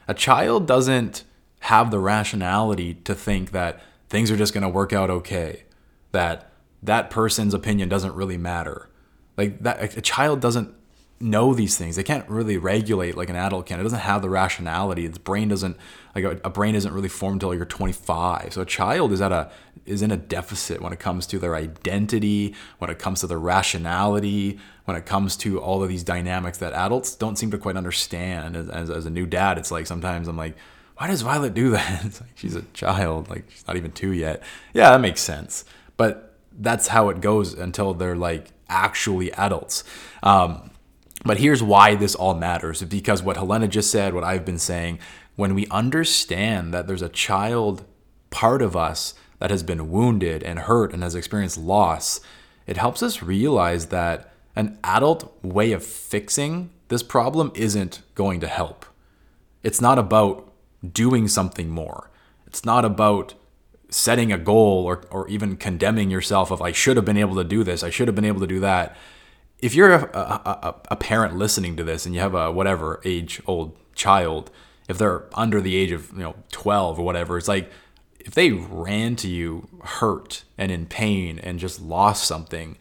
[0.06, 1.24] A child doesn't
[1.60, 5.64] have the rationality to think that things are just going to work out okay,
[6.12, 8.88] that that person's opinion doesn't really matter.
[9.36, 10.72] Like that a child doesn't
[11.20, 11.96] know these things.
[11.96, 13.80] They can't really regulate like an adult can.
[13.80, 15.04] It doesn't have the rationality.
[15.04, 15.76] Its brain doesn't
[16.14, 18.52] like a, a brain isn't really formed until you're 25.
[18.52, 19.50] So a child is at a
[19.84, 23.38] is in a deficit when it comes to their identity, when it comes to their
[23.38, 27.76] rationality, when it comes to all of these dynamics that adults don't seem to quite
[27.76, 28.56] understand.
[28.56, 30.56] As, as, as a new dad, it's like sometimes I'm like,
[30.96, 32.04] why does Violet do that?
[32.06, 34.42] It's like she's a child, like she's not even two yet.
[34.72, 35.64] Yeah, that makes sense.
[35.96, 39.84] But that's how it goes until they're like actually adults.
[40.22, 40.70] Um,
[41.24, 44.98] but here's why this all matters because what Helena just said, what I've been saying,
[45.36, 47.84] when we understand that there's a child
[48.30, 52.20] part of us that has been wounded and hurt and has experienced loss,
[52.66, 58.48] it helps us realize that an adult way of fixing this problem isn't going to
[58.48, 58.84] help.
[59.62, 60.52] It's not about
[60.92, 62.10] doing something more.
[62.46, 63.34] It's not about
[63.90, 67.44] setting a goal or, or even condemning yourself of I should have been able to
[67.44, 68.96] do this, I should have been able to do that.
[69.60, 73.42] If you're a, a, a parent listening to this and you have a whatever age
[73.46, 74.50] old child,
[74.88, 77.70] if they're under the age of you know 12 or whatever, it's like
[78.20, 82.78] if they ran to you hurt and in pain and just lost something,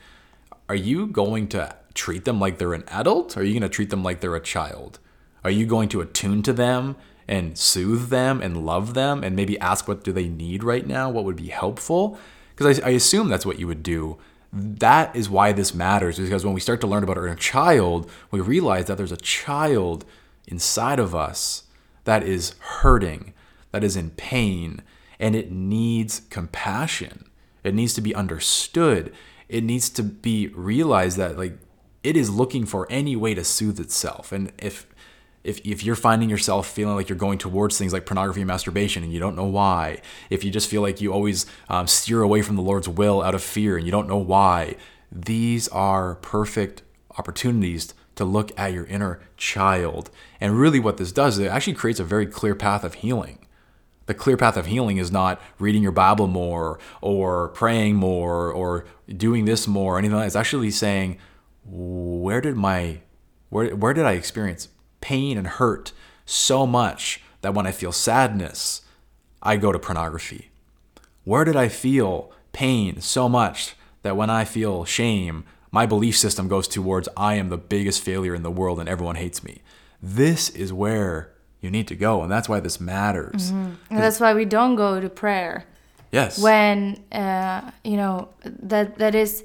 [0.70, 3.36] are you going to treat them like they're an adult?
[3.36, 5.00] Or are you going to treat them like they're a child?
[5.44, 6.96] Are you going to attune to them
[7.28, 11.10] and soothe them and love them and maybe ask what do they need right now
[11.10, 12.18] what would be helpful
[12.56, 14.18] because I, I, assume that's what you would do
[14.54, 18.40] that is why this matters because when we start to learn about our child we
[18.40, 20.06] realize that there's a child
[20.48, 21.64] inside of us
[22.06, 23.34] that is hurting
[23.72, 24.82] that is in pain
[25.20, 27.30] and it needs compassion.
[27.64, 29.14] It needs to be understood.
[29.50, 31.58] It needs to be realized that like
[32.04, 34.32] it is looking for any way to soothe itself.
[34.32, 34.88] And if
[35.48, 39.02] if, if you're finding yourself feeling like you're going towards things like pornography and masturbation
[39.02, 42.42] and you don't know why, if you just feel like you always um, steer away
[42.42, 44.76] from the Lord's will out of fear and you don't know why,
[45.10, 46.84] these are perfect
[47.18, 50.10] opportunities to look at your inner child.
[50.42, 53.40] And really, what this does is it actually creates a very clear path of healing.
[54.08, 58.86] The clear path of healing is not reading your Bible more or praying more or
[59.08, 60.28] doing this more or anything like that.
[60.28, 61.20] It's actually saying,
[61.64, 63.00] where did my
[63.50, 64.68] where, where did I experience
[65.02, 65.92] pain and hurt
[66.26, 68.82] so much that when I feel sadness,
[69.42, 70.50] I go to pornography?
[71.24, 76.48] Where did I feel pain so much that when I feel shame, my belief system
[76.48, 79.62] goes towards I am the biggest failure in the world and everyone hates me?
[80.02, 81.32] This is where
[81.62, 82.22] you need to go.
[82.22, 83.50] And that's why this matters.
[83.50, 85.66] And that's why we don't go to prayer
[86.12, 86.40] Yes.
[86.40, 89.44] when uh, you know that that is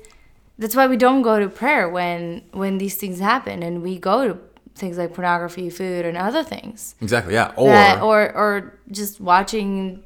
[0.58, 4.28] that's why we don't go to prayer when when these things happen and we go
[4.28, 4.38] to
[4.82, 6.94] things like pornography, food, and other things.
[7.00, 7.32] exactly.
[7.34, 7.52] Yeah.
[7.56, 10.04] Or, that, or or just watching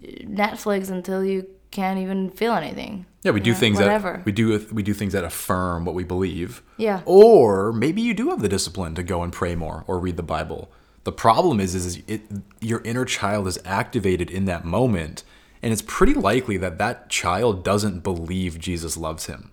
[0.00, 3.04] Netflix until you can't even feel anything.
[3.22, 4.12] yeah, we do Yeah, things whatever.
[4.18, 6.62] that we do we do things that affirm what we believe.
[6.78, 7.02] Yeah.
[7.04, 10.22] Or maybe you do have the discipline to go and pray more or read the
[10.22, 10.70] Bible.
[11.04, 12.22] The problem is, is it,
[12.60, 15.22] your inner child is activated in that moment,
[15.62, 19.50] and it's pretty likely that that child doesn't believe Jesus loves him,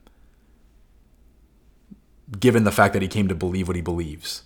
[2.39, 4.43] given the fact that he came to believe what he believes,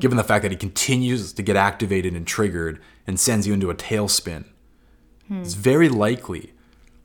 [0.00, 3.70] given the fact that he continues to get activated and triggered and sends you into
[3.70, 4.44] a tailspin.
[5.40, 6.52] It's very likely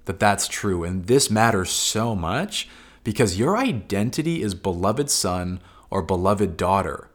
[0.05, 0.83] that that's true.
[0.83, 2.67] And this matters so much
[3.03, 7.09] because your identity is beloved son or beloved daughter.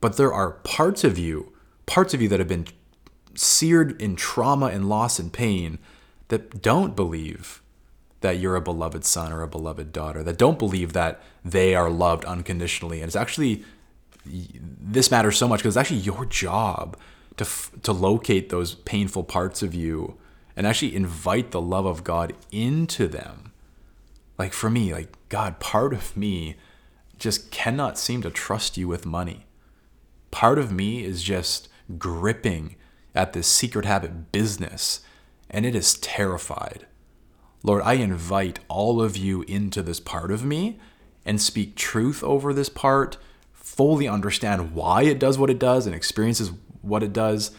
[0.00, 1.52] But there are parts of you,
[1.86, 2.66] parts of you that have been
[3.34, 5.78] seared in trauma and loss and pain
[6.28, 7.62] that don't believe
[8.20, 11.90] that you're a beloved son or a beloved daughter, that don't believe that they are
[11.90, 13.00] loved unconditionally.
[13.00, 13.64] And it's actually,
[14.24, 16.96] this matters so much because it's actually your job
[17.38, 17.46] to,
[17.82, 20.18] to locate those painful parts of you
[20.54, 23.52] and actually invite the love of God into them.
[24.38, 26.56] Like for me, like God, part of me
[27.18, 29.46] just cannot seem to trust you with money.
[30.30, 32.76] Part of me is just gripping
[33.14, 35.00] at this secret habit business
[35.48, 36.86] and it is terrified.
[37.62, 40.78] Lord, I invite all of you into this part of me
[41.24, 43.18] and speak truth over this part,
[43.52, 47.50] fully understand why it does what it does and experiences what it does.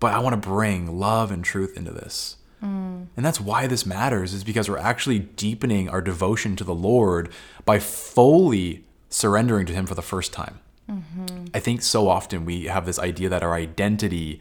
[0.00, 2.36] But I want to bring love and truth into this.
[2.62, 3.06] Mm.
[3.16, 7.28] And that's why this matters, is because we're actually deepening our devotion to the Lord
[7.64, 10.58] by fully surrendering to Him for the first time.
[10.90, 11.46] Mm-hmm.
[11.54, 14.40] I think so often we have this idea that our identity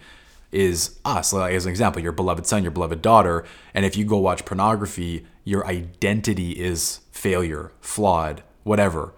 [0.51, 1.33] is us.
[1.33, 4.45] Like as an example, your beloved son, your beloved daughter, and if you go watch
[4.45, 9.13] pornography, your identity is failure, flawed, whatever.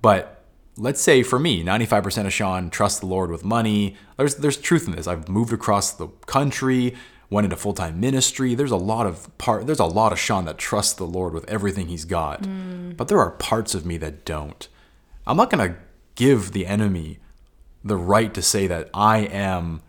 [0.00, 0.44] But
[0.76, 3.96] let's say for me, 95% of Shawn trusts the Lord with money.
[4.16, 5.06] There's there's truth in this.
[5.06, 6.94] I've moved across the country,
[7.30, 8.54] went into full-time ministry.
[8.54, 11.48] There's a lot of part there's a lot of Shawn that trusts the Lord with
[11.48, 12.42] everything he's got.
[12.42, 12.96] Mm.
[12.96, 14.68] But there are parts of me that don't.
[15.26, 15.78] I'm not going to
[16.14, 17.18] give the enemy
[17.84, 19.82] the right to say that I am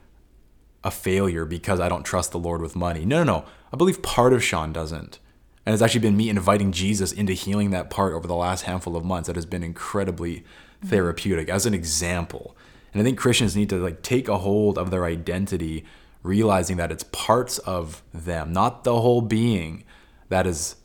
[0.84, 3.06] a failure because I don't trust the Lord with money.
[3.06, 3.46] No, no, no.
[3.74, 5.20] I believe part of Shawn doesn't.
[5.66, 8.96] And it's actually been me inviting Jesus into healing that part over the last handful
[8.96, 10.44] of months that has been incredibly
[10.84, 12.56] therapeutic as an example.
[12.94, 15.86] And I think Christians need to like take a hold of their identity,
[16.24, 19.84] realizing that it's parts of them, not the whole being
[20.30, 20.76] that is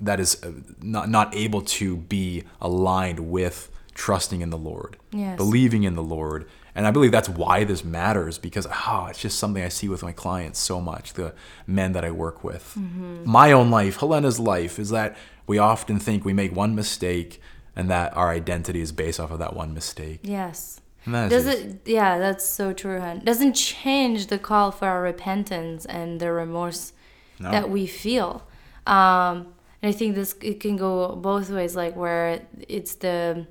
[0.00, 5.36] that is uh, not not able to be aligned with trusting in the Lord, Yes.
[5.36, 6.46] believing in the Lord.
[6.78, 10.04] And I believe that's why this matters because oh, it's just something I see with
[10.04, 11.34] my clients so much, the
[11.66, 12.76] men that I work with.
[13.24, 15.16] My own life, Helena's life, is that
[15.48, 17.42] we often think we make one mistake
[17.74, 20.20] and that our identity is based off of that one mistake.
[20.22, 20.80] Yes.
[21.04, 21.80] Does just- it?
[21.84, 23.00] Yeah, that's so true.
[23.00, 23.22] Hun.
[23.24, 26.92] Doesn't change the call for our repentance and the remorse
[27.40, 27.50] No.
[27.50, 28.46] that we feel.
[28.86, 29.48] Um,
[29.82, 31.74] and I think this it can go both ways.
[31.74, 33.48] Like where it's the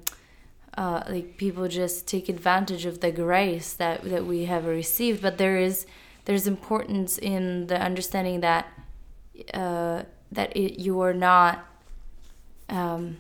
[0.78, 5.38] uh, like people just take advantage of the grace that that we have received, but
[5.38, 5.86] there is
[6.26, 8.68] there's importance in the understanding that
[9.54, 11.66] uh, that it, you are not
[12.70, 13.18] um,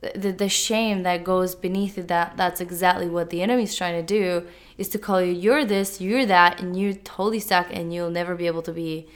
[0.00, 4.02] the, the shame that goes beneath it that that's exactly what the enemy's trying to
[4.02, 4.46] do
[4.78, 8.34] is to call you you're this you're that and you're totally stuck and you'll never
[8.34, 9.06] be able to be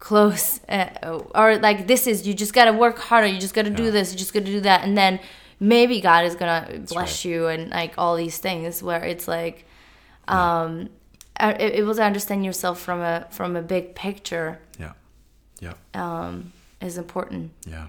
[0.00, 3.64] close uh, or like this is you just got to work harder you just got
[3.64, 5.20] to do this you just got to do that and then
[5.60, 7.24] maybe god is gonna bless right.
[7.24, 9.64] you and like all these things where it's like
[10.28, 10.88] um
[11.38, 14.92] uh, able to understand yourself from a from a big picture yeah.
[15.60, 15.74] Yeah.
[15.94, 17.88] um is important Yeah.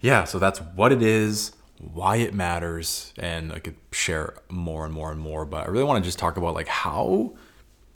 [0.00, 0.24] Yeah.
[0.24, 3.14] So that's what it is, why it matters.
[3.18, 6.18] And I could share more and more and more, but I really want to just
[6.18, 7.32] talk about like how,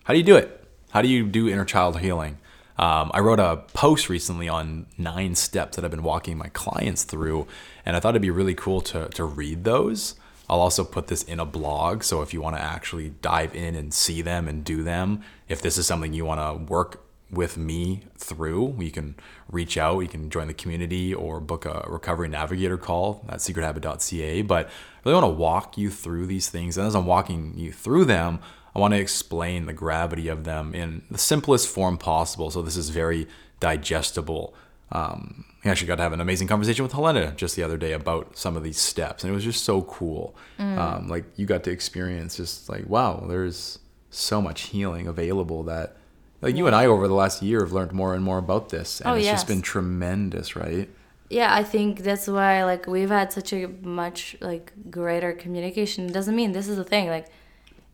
[0.04, 0.64] how do you do it?
[0.90, 2.38] How do you do inner child healing?
[2.78, 7.02] Um, I wrote a post recently on nine steps that I've been walking my clients
[7.02, 7.46] through,
[7.84, 10.14] and I thought it'd be really cool to, to read those.
[10.48, 13.74] I'll also put this in a blog, so if you want to actually dive in
[13.74, 17.56] and see them and do them, if this is something you want to work with
[17.56, 18.76] me through.
[18.78, 19.14] You can
[19.50, 24.42] reach out, you can join the community or book a recovery navigator call at secrethabit.ca.
[24.42, 24.70] But I
[25.04, 26.78] really want to walk you through these things.
[26.78, 28.40] And as I'm walking you through them,
[28.78, 32.50] I want to explain the gravity of them in the simplest form possible.
[32.50, 33.26] So this is very
[33.58, 34.54] digestible.
[34.92, 37.92] Um, I actually got to have an amazing conversation with Helena just the other day
[37.92, 40.34] about some of these steps, and it was just so cool.
[40.58, 43.78] Um, like you got to experience just like wow, there's
[44.10, 45.96] so much healing available that
[46.40, 49.00] like you and I over the last year have learned more and more about this
[49.00, 49.34] and Oh, it's yes.
[49.34, 50.88] just been tremendous, right?
[51.30, 56.12] yeah i think that's why like we've had such a much like greater communication it
[56.14, 57.26] doesn't mean this is the thing like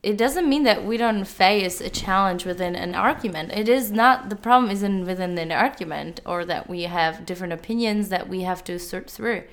[0.05, 3.53] it doesn't mean that we don't face a challenge within an argument.
[3.53, 8.11] It is not the problem isn't within an argument or that we have different opinions
[8.11, 9.45] that we have to sort through.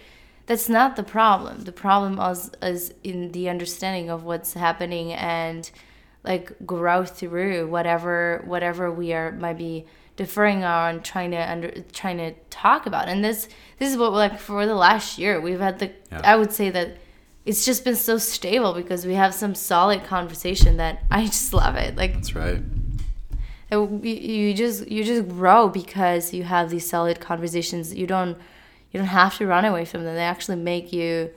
[0.47, 1.63] That's not the problem.
[1.63, 5.71] The problem is, is in the understanding of what's happening and
[6.23, 9.85] like grow through whatever whatever we are might be
[10.17, 13.07] deferring on trying to under trying to talk about.
[13.07, 13.47] And this
[13.79, 16.21] this is what like for the last year we've had the Yeah.
[16.25, 16.97] i would say that
[17.45, 21.75] it's just been so stable because we have some solid conversation that i just love
[21.75, 22.61] it like That's right.
[23.71, 28.37] it- you just you just grow because you have these solid conversations you don't
[28.91, 31.29] you don't have to run away from them they actually make you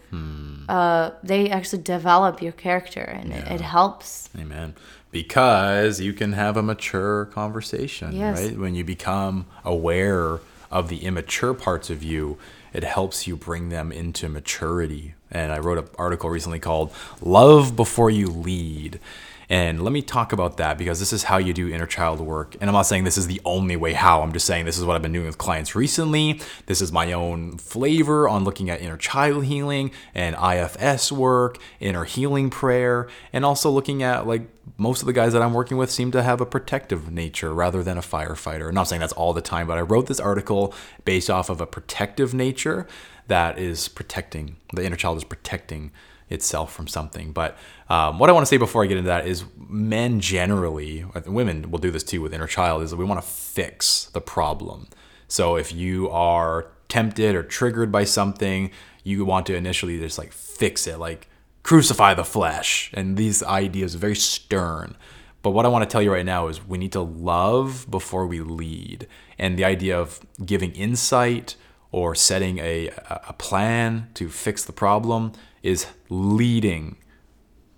[0.69, 4.75] uh they actually develop your character and it, it helps Amen.
[5.13, 8.37] Because you can have a mature conversation, Yes.
[8.41, 8.59] right?
[8.59, 10.41] When you become aware
[10.73, 12.37] of the immature parts of you,
[12.73, 15.15] it helps you bring them into maturity.
[15.35, 19.01] And I wrote an article recently called Love Before You Lead.
[19.49, 22.57] And let me talk about that because this is how you do inner child work.
[22.61, 24.23] And I'm not saying this is the only way how.
[24.23, 26.41] I'm just saying this is what I've been doing with clients recently.
[26.67, 32.05] This is my own flavor on looking at inner child healing and IFS work, inner
[32.05, 35.91] healing prayer, and also looking at like most of the guys that I'm working with
[35.91, 38.69] seem to have a protective nature rather than a firefighter.
[38.69, 41.61] I'm not saying that's all the time, but I wrote this article based off of
[41.61, 42.87] a protective nature
[43.27, 45.93] that is protecting, the inner child is protecting
[46.29, 47.33] itself from something.
[47.33, 47.57] But
[47.89, 51.71] um, what I want to say before I get into that is men generally, women
[51.71, 54.89] will do this too with inner child, is that we want to fix the problem.
[55.29, 58.71] So if you are tempted or triggered by something,
[59.03, 61.29] you want to initially just like fix it, like
[61.63, 62.91] crucify the flesh.
[62.95, 64.97] And these ideas are very stern.
[65.43, 68.27] But what I want to tell you right now is we need to love before
[68.27, 69.07] we lead.
[69.39, 71.57] And the idea of giving insight
[71.91, 72.89] or setting a,
[73.29, 75.33] a plan to fix the problem
[75.65, 76.97] is leading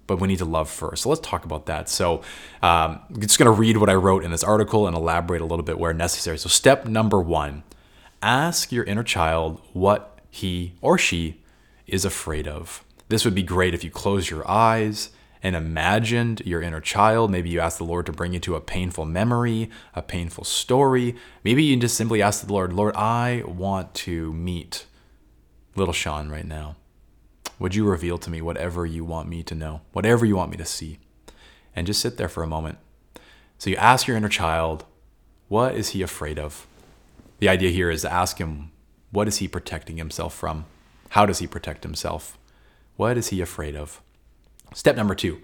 [0.07, 1.03] but we need to love first.
[1.03, 1.88] So let's talk about that.
[1.88, 2.18] So
[2.62, 5.44] um, I'm just going to read what I wrote in this article and elaborate a
[5.44, 6.38] little bit where necessary.
[6.38, 7.64] So, step number one
[8.22, 11.42] ask your inner child what he or she
[11.87, 12.85] is afraid of.
[13.09, 15.11] This would be great if you close your eyes
[15.42, 17.31] and imagined your inner child.
[17.31, 21.14] Maybe you ask the Lord to bring you to a painful memory, a painful story.
[21.44, 24.87] Maybe you just simply ask the Lord, Lord, I want to meet
[25.77, 26.77] little Shawn right now.
[27.59, 30.57] Would you reveal to me whatever you want me to know, whatever you want me
[30.59, 30.99] to see?
[31.75, 32.79] And just sit there for a moment.
[33.59, 34.85] So you ask your inner child,
[35.49, 36.66] what is he afraid of?
[37.38, 38.71] The idea here is to ask him,
[39.11, 40.66] what is he protecting himself from?
[41.11, 42.37] How does he protect himself?
[42.97, 44.03] What is he afraid of?
[44.75, 45.40] Step number two,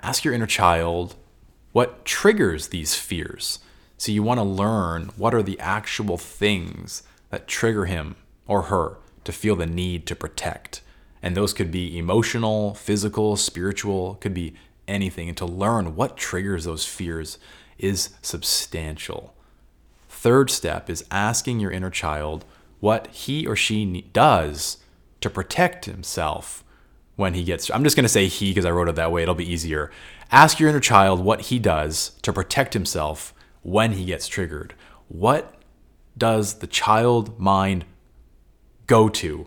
[0.00, 1.14] ask your inner child
[1.72, 3.60] what triggers these fears.
[3.98, 8.16] So you want to learn what are the actual things that trigger him
[8.48, 10.80] or her to feel the need to protect.
[11.22, 14.54] And those could be emotional, physical, spiritual, could be
[14.88, 15.28] anything.
[15.28, 17.38] And to learn what triggers those fears
[17.78, 19.34] is substantial.
[20.08, 22.44] Third step is asking your inner child
[22.80, 24.78] what he or she does
[25.20, 26.64] to protect himself
[27.16, 27.70] when he gets.
[27.70, 29.22] I'm just going to say he because I wrote it that way.
[29.22, 29.90] It'll be easier.
[30.30, 33.32] Ask your inner child what he does to protect himself
[33.62, 34.74] when he gets triggered.
[35.08, 35.54] What
[36.18, 37.84] does the child mind
[38.86, 39.46] go to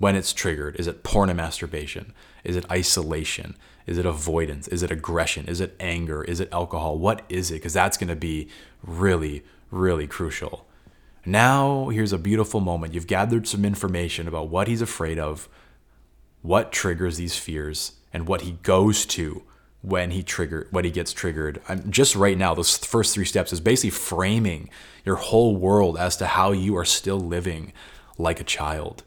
[0.00, 0.76] when it's triggered?
[0.76, 2.14] Is it porn and masturbation?
[2.42, 3.54] Is it isolation?
[3.86, 4.66] Is it avoidance?
[4.66, 5.46] Is it aggression?
[5.46, 6.24] Is it anger?
[6.24, 6.96] Is it alcohol?
[6.96, 7.56] What is it?
[7.56, 8.48] Because that's going to be
[8.82, 10.66] really, really crucial.
[11.26, 12.94] Now, here's a beautiful moment.
[12.94, 15.50] You've gathered some information about what he's afraid of,
[16.40, 19.42] what triggers these fears, and what he goes to
[19.82, 21.60] when he trigger when he gets triggered.
[21.68, 24.70] I'm just right now, those first three steps is basically framing
[25.04, 27.74] your whole world as to how you are still living
[28.16, 29.02] like a child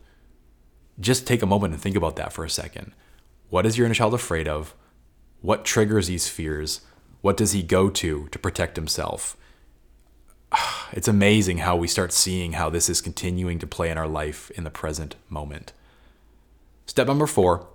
[1.00, 2.94] just take a moment and think about that for a second.
[3.50, 4.76] What is your inner child afraid of?
[5.42, 6.82] What triggers these fears?
[7.22, 9.38] What does he go to to protect himself?
[10.96, 14.52] It's amazing how we start seeing how this is continuing to play in our life
[14.52, 15.74] in the present moment.
[16.86, 17.66] Step number four,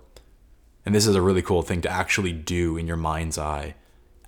[0.85, 3.75] and this is a really cool thing to actually do in your mind's eye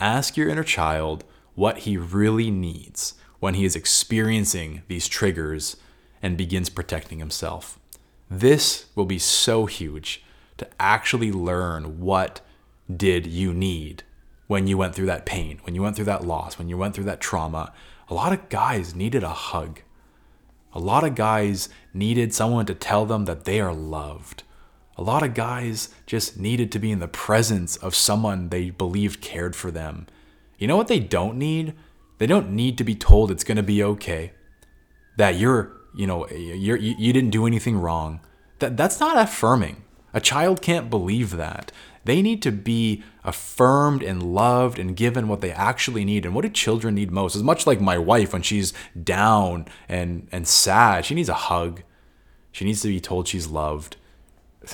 [0.02, 5.78] ask your inner child what he really needs when he is experiencing these triggers
[6.22, 7.80] and begins protecting himself.
[8.34, 10.24] This will be so huge
[10.56, 12.40] to actually learn what
[12.90, 14.04] did you need
[14.48, 16.96] when you went through that pain, when you went through that loss, when you went
[16.96, 17.74] through that trauma.
[18.08, 19.82] A lot of guys needed a hug.
[20.72, 24.44] A lot of guys needed someone to tell them that they are loved.
[24.98, 29.20] A lot of guys just needed to be in the presence of someone they believed
[29.20, 30.08] cared for them.
[30.58, 31.74] You know what they don't need?
[32.18, 34.32] They don't need to be told it's going to be okay.
[35.18, 38.22] That you're, you know, you're, you, you didn't do anything wrong.
[38.60, 39.84] That, that's not affirming.
[40.14, 41.72] A child can't believe that.
[42.04, 46.26] They need to be affirmed and loved and given what they actually need.
[46.26, 47.36] And what do children need most?
[47.36, 51.84] As much like my wife when she's down and, and sad, she needs a hug.
[52.52, 53.98] She needs to be told she's loved.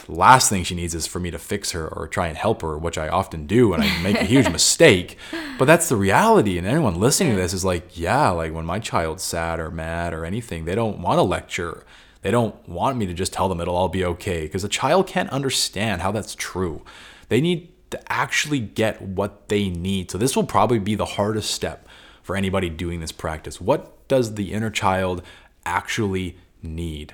[0.10, 2.78] Last thing she needs is for me to fix her or try and help her,
[2.78, 5.18] which I often do and I make a huge mistake.
[5.58, 6.58] But that's the reality.
[6.58, 10.14] And anyone listening to this is like, yeah, like when my child's sad or mad
[10.14, 11.86] or anything, they don't want a lecture.
[12.22, 15.08] They don't want me to just tell them it'll all be okay because a child
[15.08, 16.84] can't understand how that's true.
[17.30, 20.12] They need to actually get what they need.
[20.12, 21.88] So, this will probably be the hardest step
[22.22, 23.62] for anybody doing this practice.
[23.62, 25.22] What does the inner child
[25.66, 27.14] actually need?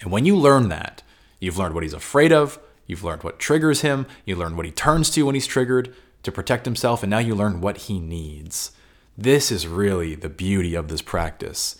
[0.00, 1.02] And when you learn that,
[1.42, 4.70] you've learned what he's afraid of, you've learned what triggers him, you learn what he
[4.70, 8.70] turns to when he's triggered to protect himself, and now you learn what he needs.
[9.18, 11.76] This is really the beauty of this practice.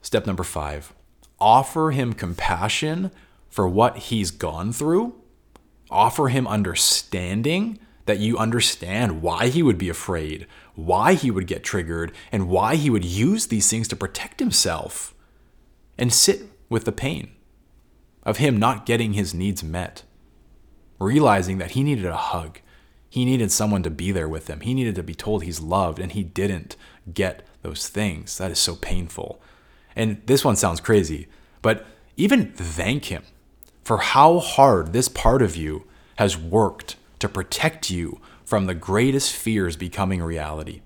[0.00, 0.94] Step number five
[1.40, 3.10] offer him compassion
[3.50, 5.12] for what he's gone through
[5.90, 11.64] offer him understanding that you understand why he would be afraid, why he would get
[11.64, 15.12] triggered, and why he would use these things to protect himself.
[15.98, 17.32] And sit with the pain
[18.22, 20.02] of him not getting his needs met,
[20.98, 22.60] realizing that he needed a hug.
[23.08, 24.60] He needed someone to be there with him.
[24.60, 26.76] He needed to be told he's loved, and he didn't
[27.12, 28.38] get those things.
[28.38, 29.40] That is so painful.
[29.94, 31.28] And this one sounds crazy,
[31.60, 31.84] but
[32.16, 33.24] even thank him
[33.84, 35.84] for how hard this part of you
[36.16, 40.80] has worked to protect you from the greatest fears becoming reality.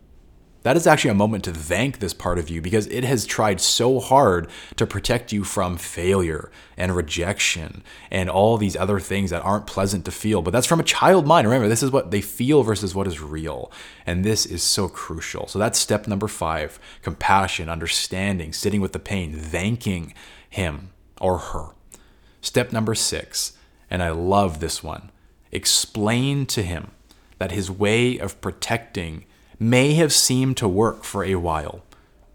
[0.67, 3.61] That is actually a moment to thank this part of you because it has tried
[3.61, 9.45] so hard to protect you from failure and rejection and all these other things that
[9.45, 10.43] aren't pleasant to feel.
[10.43, 11.47] But that's from a child mind.
[11.47, 13.71] Remember, this is what they feel versus what is real.
[14.05, 15.47] And this is so crucial.
[15.47, 20.15] So that's step number five compassion, understanding, sitting with the pain, thanking
[20.51, 20.91] him
[21.21, 21.67] or her.
[22.41, 23.57] Step number six,
[23.89, 25.13] and I love this one
[25.53, 26.91] explain to him
[27.39, 29.27] that his way of protecting
[29.59, 31.83] may have seemed to work for a while,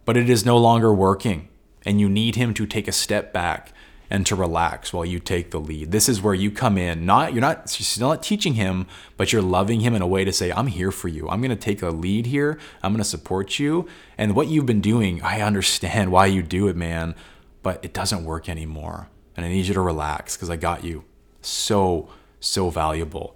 [0.05, 1.49] but it is no longer working,
[1.85, 3.73] and you need him to take a step back
[4.09, 5.91] and to relax while you take the lead.
[5.91, 7.05] This is where you come in.
[7.05, 10.33] Not you're not you're not teaching him, but you're loving him in a way to
[10.33, 11.29] say, "I'm here for you.
[11.29, 12.59] I'm going to take a lead here.
[12.83, 16.67] I'm going to support you." And what you've been doing, I understand why you do
[16.67, 17.15] it, man,
[17.63, 21.03] but it doesn't work anymore and I need you to relax because I got you.
[21.41, 22.09] So,
[22.39, 23.35] so valuable.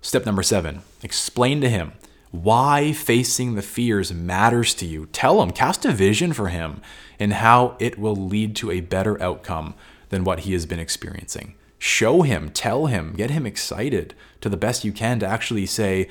[0.00, 1.92] Step number seven explain to him
[2.30, 5.06] why facing the fears matters to you.
[5.06, 6.80] Tell him, cast a vision for him
[7.18, 9.74] and how it will lead to a better outcome
[10.08, 11.54] than what he has been experiencing.
[11.78, 16.08] Show him, tell him, get him excited to the best you can to actually say,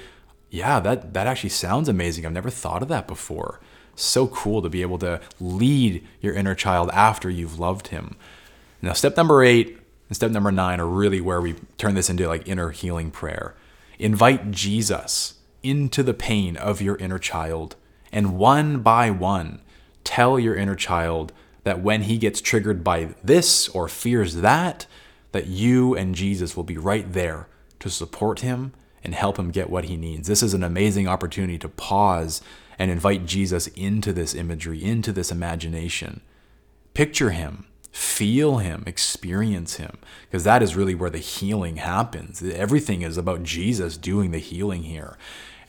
[0.50, 2.26] yeah, that, that actually sounds amazing.
[2.26, 3.60] I've never thought of that before.
[3.96, 8.16] So cool to be able to lead your inner child after you've loved him.
[8.82, 9.78] Now, step number eight
[10.10, 13.56] and step number nine are really where we turn this into like inner healing prayer.
[13.98, 15.36] Invite Jesus
[15.66, 17.76] into the pain of your inner child,
[18.12, 19.62] and one by one,
[20.04, 24.86] tell your inner child that when he gets triggered by this or fears that,
[25.32, 27.48] that you and Jesus will be right there
[27.80, 28.72] to support him
[29.04, 30.28] and help him get what he needs.
[30.28, 32.42] This is an amazing opportunity to pause
[32.78, 36.22] and invite Jesus into this imagery, into this imagination.
[36.94, 42.44] Picture him feel him, experience him, because that is really where the healing happens.
[42.44, 45.18] Everything is about Jesus doing the healing here.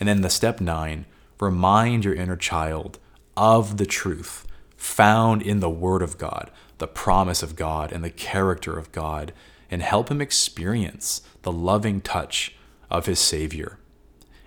[0.01, 1.07] And then the step nine,
[1.39, 2.99] remind your inner child
[3.37, 4.45] of the truth
[4.77, 9.33] found in the Word of God, the promise of God, and the character of God,
[9.71, 12.57] and help him experience the loving touch
[12.91, 13.79] of his Savior.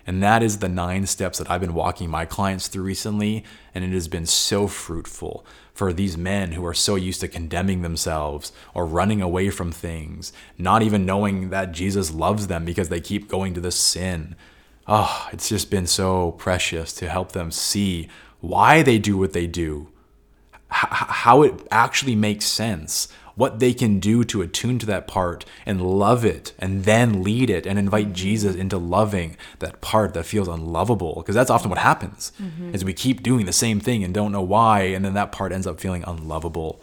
[0.06, 3.42] And that is the nine steps that I've been walking my clients through recently,
[3.74, 5.46] and it has been so fruitful
[5.80, 10.30] for these men who are so used to condemning themselves or running away from things,
[10.58, 14.36] not even knowing that Jesus loves them because they keep going to the sin.
[14.86, 18.10] Oh, it's just been so precious to help them see
[18.40, 19.88] why they do what they do,
[20.68, 23.08] how it actually makes sense,
[23.40, 27.48] what they can do to attune to that part and love it and then lead
[27.48, 31.78] it and invite Jesus into loving that part that feels unlovable because that's often what
[31.78, 32.74] happens mm-hmm.
[32.74, 35.52] is we keep doing the same thing and don't know why and then that part
[35.52, 36.82] ends up feeling unlovable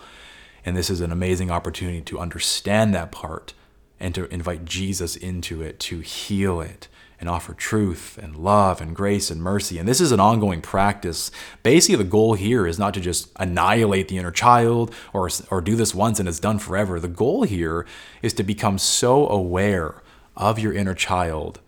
[0.66, 3.54] and this is an amazing opportunity to understand that part
[4.00, 6.88] and to invite Jesus into it to heal it
[7.20, 9.80] and offer truth and love and grace and mercy.
[9.80, 11.32] And this is an ongoing practice.
[11.64, 15.76] Basically, the goal here is not to just annihilate the inner child or, or do
[15.76, 17.00] this once and it's done forever.
[17.00, 17.86] The goal here
[18.22, 20.02] is to become so aware
[20.36, 21.60] of your inner child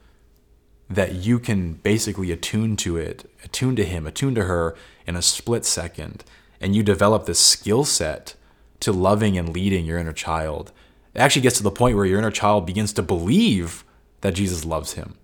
[0.90, 4.76] that you can basically attune to it, attune to him, attune to her
[5.06, 6.24] in a split second,
[6.60, 8.36] and you develop this skill set
[8.80, 10.72] to loving and leading your inner child.
[11.14, 13.84] It actually gets to the point where your inner child begins to believe
[14.22, 15.16] that Jesus loves him,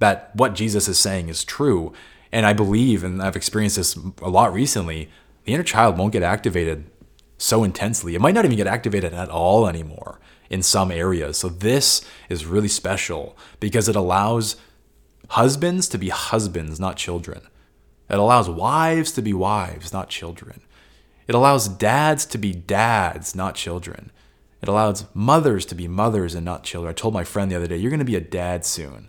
[0.00, 1.92] that what Jesus is saying is true.
[2.32, 5.08] And I believe, and I've experienced this a lot recently,
[5.44, 6.90] the inner child won't get activated
[7.38, 8.14] so intensely.
[8.14, 10.20] It might not even get activated at all anymore
[10.50, 11.38] in some areas.
[11.38, 14.56] So this is really special because it allows
[15.28, 17.42] husbands to be husbands, not children.
[18.08, 20.60] It allows wives to be wives, not children.
[21.28, 24.10] It allows dads to be dads, not children.
[24.60, 26.90] It allows mothers to be mothers and not children.
[26.90, 29.08] I told my friend the other day, you're going to be a dad soon.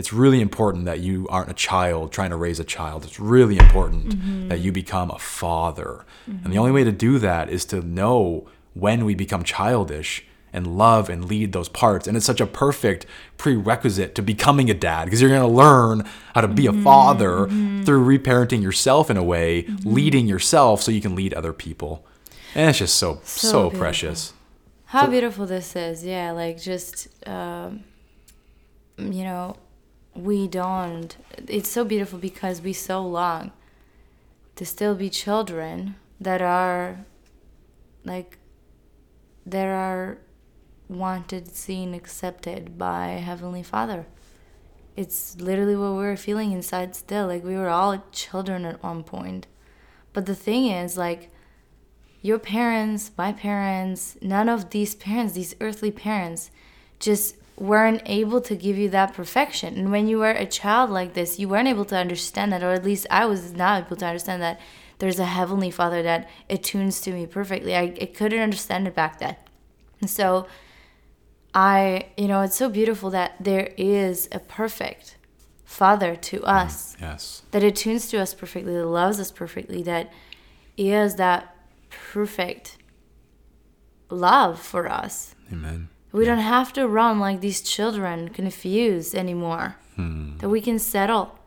[0.00, 3.04] It's really important that you aren't a child trying to raise a child.
[3.04, 4.48] It's really important mm-hmm.
[4.48, 6.06] that you become a father.
[6.26, 6.42] Mm-hmm.
[6.42, 10.24] And the only way to do that is to know when we become childish
[10.54, 12.08] and love and lead those parts.
[12.08, 13.04] And it's such a perfect
[13.36, 17.40] prerequisite to becoming a dad because you're going to learn how to be a father
[17.40, 17.82] mm-hmm.
[17.82, 19.86] through reparenting yourself in a way, mm-hmm.
[19.86, 22.06] leading yourself so you can lead other people.
[22.54, 24.32] And it's just so, so, so precious.
[24.86, 26.06] How so, beautiful this is.
[26.06, 27.84] Yeah, like just, um,
[28.96, 29.56] you know,
[30.14, 31.16] we don't.
[31.46, 33.52] It's so beautiful because we so long
[34.56, 37.04] to still be children that are
[38.04, 38.38] like
[39.46, 40.18] there are
[40.88, 44.06] wanted, seen, accepted by Heavenly Father.
[44.96, 47.26] It's literally what we were feeling inside still.
[47.26, 49.46] Like we were all children at one point.
[50.12, 51.30] But the thing is, like,
[52.20, 56.50] your parents, my parents, none of these parents, these earthly parents,
[56.98, 59.76] just weren't able to give you that perfection.
[59.76, 62.72] And when you were a child like this, you weren't able to understand that, or
[62.72, 64.58] at least I was not able to understand that
[64.98, 67.76] there's a heavenly father that attunes to me perfectly.
[67.76, 69.36] I, I couldn't understand it back then.
[70.00, 70.46] And so
[71.52, 75.16] I, you know, it's so beautiful that there is a perfect
[75.64, 76.96] Father to mm, us.
[76.96, 77.42] Mm, yes.
[77.50, 80.10] That attunes to us perfectly, that loves us perfectly, that
[80.76, 81.54] is that
[81.90, 82.78] perfect
[84.08, 85.34] love for us.
[85.52, 85.88] Amen.
[86.12, 89.76] We don't have to run like these children confused anymore.
[89.96, 90.38] Hmm.
[90.38, 91.38] That we can settle.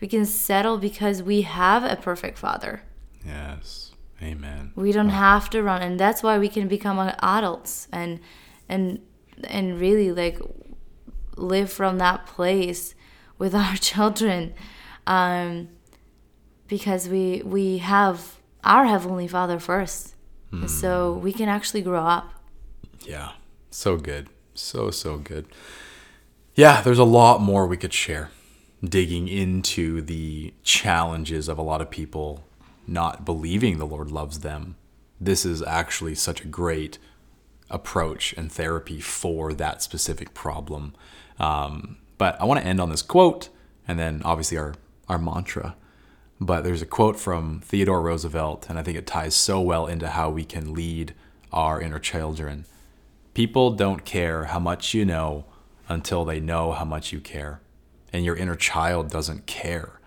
[0.00, 2.82] We can settle because we have a perfect Father.
[3.24, 3.92] Yes.
[4.22, 4.72] Amen.
[4.74, 5.14] We don't wow.
[5.14, 8.20] have to run and that's why we can become adults and
[8.68, 9.00] and
[9.44, 10.40] and really like
[11.36, 12.94] live from that place
[13.38, 14.54] with our children
[15.06, 15.68] um,
[16.66, 20.14] because we we have our heavenly father first
[20.52, 20.68] mm.
[20.68, 22.32] so we can actually grow up
[23.04, 23.32] yeah
[23.70, 25.46] so good so so good
[26.54, 28.30] yeah there's a lot more we could share
[28.84, 32.44] digging into the challenges of a lot of people
[32.86, 34.76] not believing the lord loves them
[35.20, 36.98] this is actually such a great
[37.70, 40.94] approach and therapy for that specific problem.
[41.38, 43.48] Um, but I want to end on this quote
[43.88, 44.74] and then obviously our,
[45.08, 45.76] our mantra.
[46.40, 50.08] But there's a quote from Theodore Roosevelt, and I think it ties so well into
[50.08, 51.14] how we can lead
[51.50, 52.66] our inner children.
[53.36, 55.44] People don't care how much you know
[55.90, 57.60] until they know how much you care.
[58.10, 60.00] And your inner child doesn't care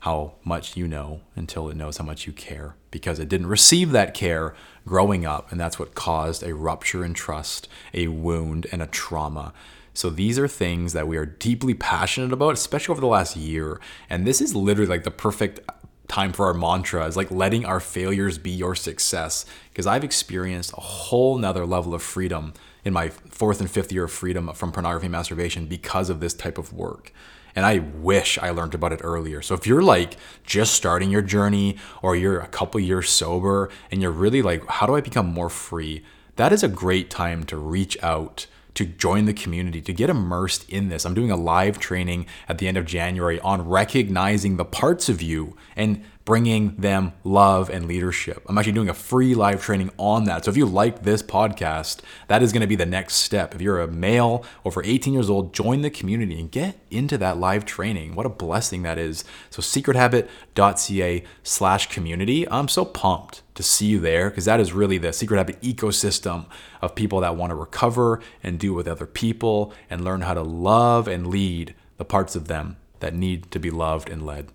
[0.00, 3.92] how much you know until it knows how much you care because it didn't receive
[3.92, 5.52] that care growing up.
[5.52, 9.52] And that's what caused a rupture in trust, a wound, and a trauma.
[9.94, 13.80] So these are things that we are deeply passionate about, especially over the last year.
[14.10, 15.60] And this is literally like the perfect
[16.08, 19.46] time for our mantra is like letting our failures be your success.
[19.70, 22.54] Because I've experienced a whole nother level of freedom
[22.84, 26.34] in my fourth and fifth year of freedom from pornography and masturbation because of this
[26.34, 27.12] type of work.
[27.54, 29.42] And I wish I learned about it earlier.
[29.42, 34.00] So if you're like just starting your journey or you're a couple years sober and
[34.00, 36.02] you're really like, how do I become more free?
[36.36, 40.68] That is a great time to reach out to join the community, to get immersed
[40.70, 41.04] in this.
[41.04, 45.20] I'm doing a live training at the end of January on recognizing the parts of
[45.20, 48.44] you and bringing them love and leadership.
[48.48, 50.44] I'm actually doing a free live training on that.
[50.44, 53.54] So if you like this podcast, that is going to be the next step.
[53.54, 57.38] If you're a male over 18 years old, join the community and get into that
[57.38, 58.14] live training.
[58.14, 59.24] What a blessing that is.
[59.50, 62.48] So secrethabit.ca slash community.
[62.48, 66.46] I'm so pumped to see you there because that is really the Secret Habit ecosystem
[66.80, 70.42] of people that want to recover and do with other people and learn how to
[70.42, 74.48] love and lead the parts of them that need to be loved and led.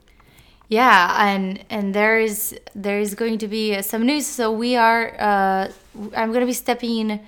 [0.70, 4.26] Yeah, and and there is there is going to be some news.
[4.26, 5.15] So we are.
[5.18, 5.72] Uh,
[6.15, 7.22] I'm going to be stepping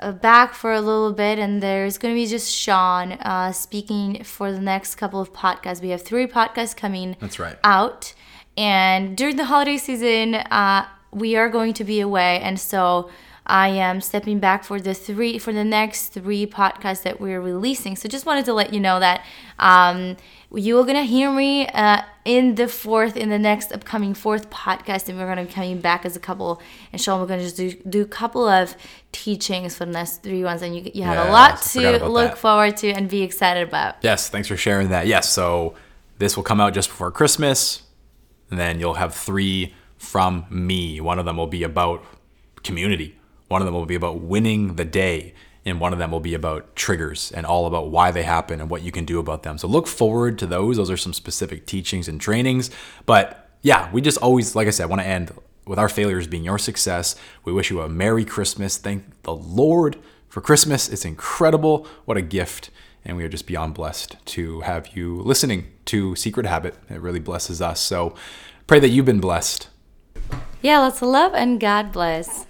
[0.00, 4.24] uh, back for a little bit, and there's going to be just Shawn uh, speaking
[4.24, 5.80] for the next couple of podcasts.
[5.80, 7.16] We have three podcasts coming.
[7.20, 7.56] That's right.
[7.62, 8.12] Out,
[8.56, 13.10] and during the holiday season, uh, we are going to be away, and so.
[13.50, 17.96] I am stepping back for the three for the next three podcasts that we're releasing.
[17.96, 19.24] So just wanted to let you know that
[19.58, 20.16] um,
[20.54, 25.08] you are gonna hear me uh, in the fourth in the next upcoming fourth podcast,
[25.08, 26.62] and we're gonna be coming back as a couple.
[26.92, 28.76] And Shawn, we're gonna just do do a couple of
[29.12, 31.98] teachings for the next three ones, and you you have a lot Yes, I forgot
[31.98, 32.38] to look that.
[32.38, 33.96] forward to and be excited about.
[34.02, 35.06] Yes, thanks for sharing that.
[35.08, 35.74] Yes, so
[36.18, 37.82] this will come out just before Christmas,
[38.50, 41.00] and then you'll have three from me.
[41.00, 42.04] One of them will be about
[42.62, 43.16] community,
[43.50, 45.34] one of them will be about winning the day,
[45.64, 48.70] and one of them will be about triggers and all about why they happen and
[48.70, 49.58] what you can do about them.
[49.58, 50.76] So look forward to those.
[50.76, 52.70] Those are some specific teachings and trainings.
[53.06, 55.32] But yeah, we just always, like I said, want to end
[55.66, 57.16] with our failures being your success.
[57.44, 58.76] We wish you a Merry Christmas.
[58.78, 59.96] Thank the Lord
[60.28, 60.88] for Christmas.
[60.88, 61.88] It's incredible.
[62.04, 62.70] What a gift.
[63.04, 66.76] And we are just beyond blessed to have you listening to Secret Habit.
[66.88, 67.80] It really blesses us.
[67.80, 68.14] So
[68.68, 69.66] pray that you've been blessed.
[70.62, 72.46] Yeah, lots of love and God bless.